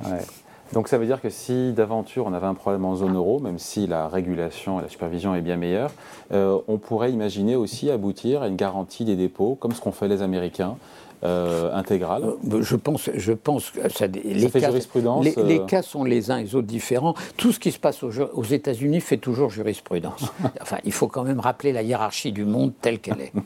Donc 0.72 0.88
ça 0.88 0.98
veut 0.98 1.06
dire 1.06 1.20
que 1.22 1.30
si 1.30 1.72
d'aventure 1.72 2.26
on 2.26 2.34
avait 2.34 2.46
un 2.46 2.54
problème 2.54 2.84
en 2.84 2.94
zone 2.94 3.16
euro, 3.16 3.40
même 3.40 3.58
si 3.58 3.86
la 3.86 4.06
régulation 4.06 4.80
et 4.80 4.82
la 4.82 4.88
supervision 4.88 5.34
est 5.34 5.40
bien 5.40 5.56
meilleure, 5.56 5.90
euh, 6.32 6.58
on 6.68 6.76
pourrait 6.76 7.10
imaginer 7.10 7.56
aussi 7.56 7.90
aboutir 7.90 8.42
à 8.42 8.48
une 8.48 8.56
garantie 8.56 9.06
des 9.06 9.16
dépôts, 9.16 9.54
comme 9.54 9.72
ce 9.72 9.80
qu'ont 9.80 9.92
fait 9.92 10.08
les 10.08 10.20
Américains, 10.20 10.76
euh, 11.24 11.74
intégrale 11.74 12.22
euh, 12.24 12.62
Je 12.62 12.76
pense, 12.76 13.10
je 13.12 13.32
pense 13.32 13.70
que 13.70 13.88
ça, 13.88 14.06
les, 14.06 14.48
cas, 14.50 14.60
jurisprudence, 14.60 15.24
les, 15.24 15.34
les, 15.44 15.58
euh, 15.58 15.66
cas 15.66 15.82
sont 15.82 16.04
les 16.04 16.30
uns 16.30 16.38
et 16.38 16.44
les 16.44 16.54
autres 16.54 16.66
différents. 16.66 17.14
Tout 17.36 17.52
ce 17.52 17.58
qui 17.58 17.72
se 17.72 17.78
passe 17.78 18.02
aux, 18.02 18.20
aux 18.20 18.44
États-Unis 18.44 19.00
fait 19.00 19.16
toujours 19.16 19.50
jurisprudence. 19.50 20.32
enfin, 20.62 20.78
il 20.84 20.92
faut 20.92 21.08
quand 21.08 21.24
même 21.24 21.40
rappeler 21.40 21.72
la 21.72 21.82
hiérarchie 21.82 22.32
du 22.32 22.44
monde 22.44 22.72
telle 22.80 23.00
qu'elle 23.00 23.20
est. 23.20 23.32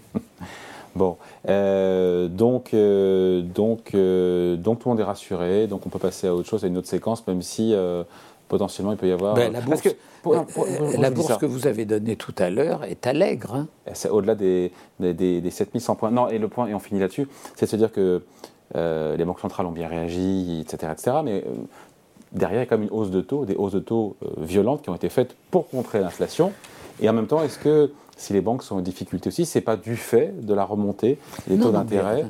Bon, 0.94 1.16
donc, 1.46 2.74
donc, 2.74 2.74
donc 3.54 3.84
tout 3.86 3.96
le 3.96 4.84
monde 4.84 5.00
est 5.00 5.04
rassuré, 5.04 5.66
donc 5.66 5.86
on 5.86 5.88
peut 5.88 5.98
passer 5.98 6.26
à 6.26 6.34
autre 6.34 6.46
chose, 6.46 6.64
à 6.64 6.66
une 6.66 6.76
autre 6.76 6.86
séquence, 6.86 7.26
même 7.26 7.40
si 7.40 7.74
potentiellement 8.52 8.92
il 8.92 8.98
peut 8.98 9.08
y 9.08 9.12
avoir. 9.12 9.32
Ben, 9.32 9.50
la 9.50 9.62
bourse, 9.62 9.80
que, 9.80 9.88
la 11.00 11.10
bourse 11.10 11.38
que 11.38 11.46
vous 11.46 11.66
avez 11.66 11.86
donnée 11.86 12.16
tout 12.16 12.34
à 12.36 12.50
l'heure 12.50 12.84
est 12.84 13.06
allègre. 13.06 13.54
Hein. 13.54 13.66
c'est 13.94 14.10
au-delà 14.10 14.34
des, 14.34 14.72
des, 15.00 15.14
des, 15.14 15.50
7100 15.50 15.94
points. 15.94 16.10
Non, 16.10 16.28
et 16.28 16.36
le 16.36 16.48
point, 16.48 16.66
et 16.66 16.74
on 16.74 16.78
finit 16.78 17.00
là-dessus, 17.00 17.26
c'est 17.56 17.64
de 17.64 17.70
se 17.70 17.76
dire 17.76 17.90
que 17.90 18.22
euh, 18.76 19.16
les 19.16 19.24
banques 19.24 19.40
centrales 19.40 19.64
ont 19.64 19.72
bien 19.72 19.88
réagi, 19.88 20.60
etc. 20.60 20.92
etc. 20.92 21.16
mais 21.24 21.42
euh, 21.46 21.54
derrière, 22.32 22.60
il 22.60 22.64
y 22.64 22.66
a 22.66 22.66
quand 22.66 22.76
même 22.76 22.88
une 22.88 22.94
hausse 22.94 23.10
de 23.10 23.22
taux, 23.22 23.46
des 23.46 23.54
hausses 23.54 23.72
de 23.72 23.80
taux 23.80 24.16
euh, 24.22 24.28
violentes 24.36 24.82
qui 24.82 24.90
ont 24.90 24.94
été 24.94 25.08
faites 25.08 25.34
pour 25.50 25.70
contrer 25.70 26.00
l'inflation. 26.00 26.52
Et 27.00 27.08
en 27.08 27.14
même 27.14 27.26
temps, 27.26 27.42
est-ce 27.42 27.58
que 27.58 27.90
si 28.22 28.32
les 28.32 28.40
banques 28.40 28.62
sont 28.62 28.76
en 28.76 28.80
difficulté 28.80 29.28
aussi, 29.28 29.44
ce 29.44 29.58
n'est 29.58 29.62
pas 29.62 29.76
du 29.76 29.96
fait 29.96 30.32
de 30.44 30.54
la 30.54 30.64
remontée 30.64 31.18
des 31.48 31.58
taux 31.58 31.72
d'intérêt 31.72 32.24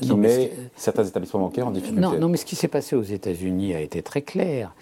qui 0.00 0.14
met 0.14 0.52
certains 0.76 1.04
établissements 1.04 1.40
bancaires 1.40 1.66
en 1.66 1.70
difficulté 1.70 2.00
non, 2.00 2.18
non, 2.18 2.28
mais 2.28 2.36
ce 2.36 2.46
qui 2.46 2.56
s'est 2.56 2.68
passé 2.68 2.96
aux 2.96 3.02
États-Unis 3.02 3.74
a 3.74 3.80
été 3.80 4.02
très 4.02 4.22
clair. 4.22 4.74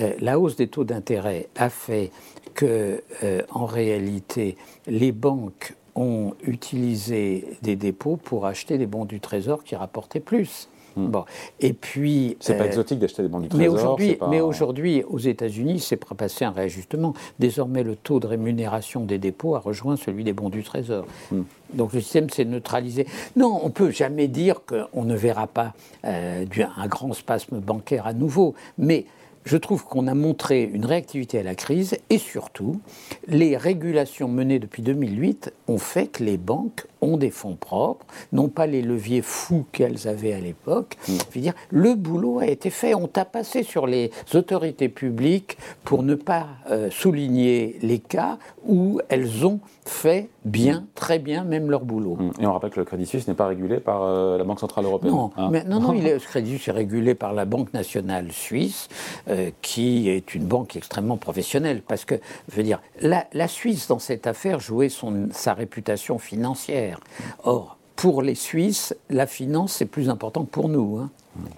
Euh, 0.00 0.12
la 0.20 0.38
hausse 0.38 0.56
des 0.56 0.68
taux 0.68 0.84
d'intérêt 0.84 1.48
a 1.56 1.70
fait 1.70 2.10
que, 2.54 3.02
euh, 3.22 3.42
en 3.50 3.66
réalité, 3.66 4.56
les 4.86 5.12
banques 5.12 5.74
ont 5.96 6.34
utilisé 6.44 7.56
des 7.62 7.76
dépôts 7.76 8.16
pour 8.16 8.46
acheter 8.46 8.78
des 8.78 8.86
bons 8.86 9.04
du 9.04 9.20
Trésor 9.20 9.64
qui 9.64 9.76
rapportaient 9.76 10.20
plus. 10.20 10.68
Hmm. 10.96 11.06
Bon. 11.08 11.24
Et 11.60 11.72
puis. 11.72 12.36
C'est 12.40 12.56
pas 12.56 12.66
exotique 12.66 12.98
d'acheter 12.98 13.22
des 13.22 13.28
bons 13.28 13.40
du 13.40 13.48
Trésor. 13.48 13.98
Mais 14.30 14.40
aujourd'hui, 14.40 15.02
aux 15.08 15.18
États-Unis, 15.18 15.80
c'est 15.80 15.96
pas 15.96 16.14
passé 16.14 16.44
un 16.44 16.50
réajustement. 16.50 17.14
Désormais, 17.38 17.82
le 17.82 17.96
taux 17.96 18.20
de 18.20 18.26
rémunération 18.26 19.04
des 19.04 19.18
dépôts 19.18 19.56
a 19.56 19.58
rejoint 19.58 19.96
celui 19.96 20.24
des 20.24 20.32
bons 20.32 20.50
du 20.50 20.62
Trésor. 20.62 21.06
Hmm. 21.30 21.42
Donc 21.72 21.92
le 21.92 22.00
système 22.00 22.30
s'est 22.30 22.44
neutralisé. 22.44 23.06
Non, 23.36 23.60
on 23.62 23.70
peut 23.70 23.90
jamais 23.90 24.28
dire 24.28 24.60
qu'on 24.64 25.04
ne 25.04 25.16
verra 25.16 25.46
pas 25.46 25.72
euh, 26.04 26.44
un 26.76 26.86
grand 26.86 27.12
spasme 27.12 27.58
bancaire 27.58 28.06
à 28.06 28.12
nouveau, 28.12 28.54
mais 28.78 29.06
je 29.44 29.56
trouve 29.56 29.84
qu'on 29.84 30.06
a 30.06 30.14
montré 30.14 30.62
une 30.62 30.86
réactivité 30.86 31.38
à 31.38 31.42
la 31.42 31.54
crise 31.54 31.96
et 32.10 32.18
surtout, 32.18 32.80
les 33.28 33.56
régulations 33.56 34.28
menées 34.28 34.58
depuis 34.58 34.82
2008 34.82 35.52
ont 35.68 35.78
fait 35.78 36.06
que 36.06 36.24
les 36.24 36.36
banques 36.36 36.86
ont 37.04 37.16
des 37.16 37.30
fonds 37.30 37.56
propres, 37.56 38.06
non 38.32 38.48
pas 38.48 38.66
les 38.66 38.82
leviers 38.82 39.22
fous 39.22 39.66
qu'elles 39.72 40.08
avaient 40.08 40.32
à 40.32 40.40
l'époque. 40.40 40.96
Mm. 41.06 41.12
Je 41.12 41.34
veux 41.34 41.40
dire, 41.40 41.54
le 41.70 41.94
boulot 41.94 42.38
a 42.40 42.46
été 42.46 42.70
fait. 42.70 42.94
On 42.94 43.06
t'a 43.06 43.24
passé 43.24 43.62
sur 43.62 43.86
les 43.86 44.10
autorités 44.32 44.88
publiques 44.88 45.58
pour 45.84 46.02
ne 46.02 46.14
pas 46.14 46.46
euh, 46.70 46.90
souligner 46.90 47.76
les 47.82 47.98
cas 47.98 48.38
où 48.66 49.00
elles 49.08 49.44
ont 49.44 49.60
fait 49.84 50.30
bien, 50.44 50.86
très 50.94 51.18
bien, 51.18 51.44
même 51.44 51.70
leur 51.70 51.84
boulot. 51.84 52.16
Mm. 52.16 52.42
Et 52.42 52.46
on 52.46 52.52
rappelle 52.52 52.70
que 52.70 52.80
le 52.80 52.86
Crédit 52.86 53.06
Suisse 53.06 53.28
n'est 53.28 53.34
pas 53.34 53.46
régulé 53.46 53.80
par 53.80 54.02
euh, 54.02 54.38
la 54.38 54.44
Banque 54.44 54.60
Centrale 54.60 54.84
Européenne. 54.84 55.12
Non, 55.12 55.30
hein 55.36 55.48
mais, 55.52 55.64
non, 55.64 55.80
non, 55.80 55.92
il 55.94 56.06
est, 56.06 56.14
le 56.14 56.20
Crédit 56.20 56.50
Suisse 56.52 56.68
est 56.68 56.72
régulé 56.72 57.14
par 57.14 57.32
la 57.32 57.44
Banque 57.44 57.72
Nationale 57.74 58.32
Suisse, 58.32 58.88
euh, 59.28 59.33
qui 59.62 60.08
est 60.08 60.34
une 60.34 60.44
banque 60.44 60.76
extrêmement 60.76 61.16
professionnelle. 61.16 61.82
Parce 61.86 62.04
que, 62.04 62.16
je 62.50 62.56
veux 62.56 62.62
dire, 62.62 62.80
la, 63.00 63.26
la 63.32 63.48
Suisse, 63.48 63.88
dans 63.88 63.98
cette 63.98 64.26
affaire, 64.26 64.60
jouait 64.60 64.88
son, 64.88 65.28
sa 65.32 65.54
réputation 65.54 66.18
financière. 66.18 67.00
Or, 67.42 67.76
pour 67.96 68.22
les 68.22 68.34
Suisses, 68.34 68.94
la 69.10 69.26
finance, 69.26 69.74
c'est 69.74 69.86
plus 69.86 70.08
important 70.08 70.44
que 70.44 70.50
pour 70.50 70.68
nous. 70.68 70.98
Hein. 70.98 71.10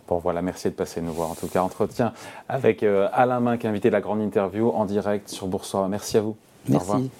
Bon 0.08 0.18
voilà, 0.18 0.42
merci 0.42 0.68
de 0.68 0.74
passer 0.74 1.00
nous 1.00 1.12
voir. 1.12 1.30
En 1.30 1.34
tout 1.34 1.48
cas, 1.48 1.62
entretien 1.62 2.12
avec 2.48 2.82
euh, 2.82 3.08
Alain 3.12 3.44
a 3.46 3.66
invité 3.66 3.90
la 3.90 4.00
grande 4.00 4.20
interview 4.20 4.70
en 4.70 4.84
direct 4.84 5.28
sur 5.28 5.46
Boursorama. 5.46 5.88
Merci 5.88 6.18
à 6.18 6.22
vous. 6.22 6.36
Merci. 6.68 7.10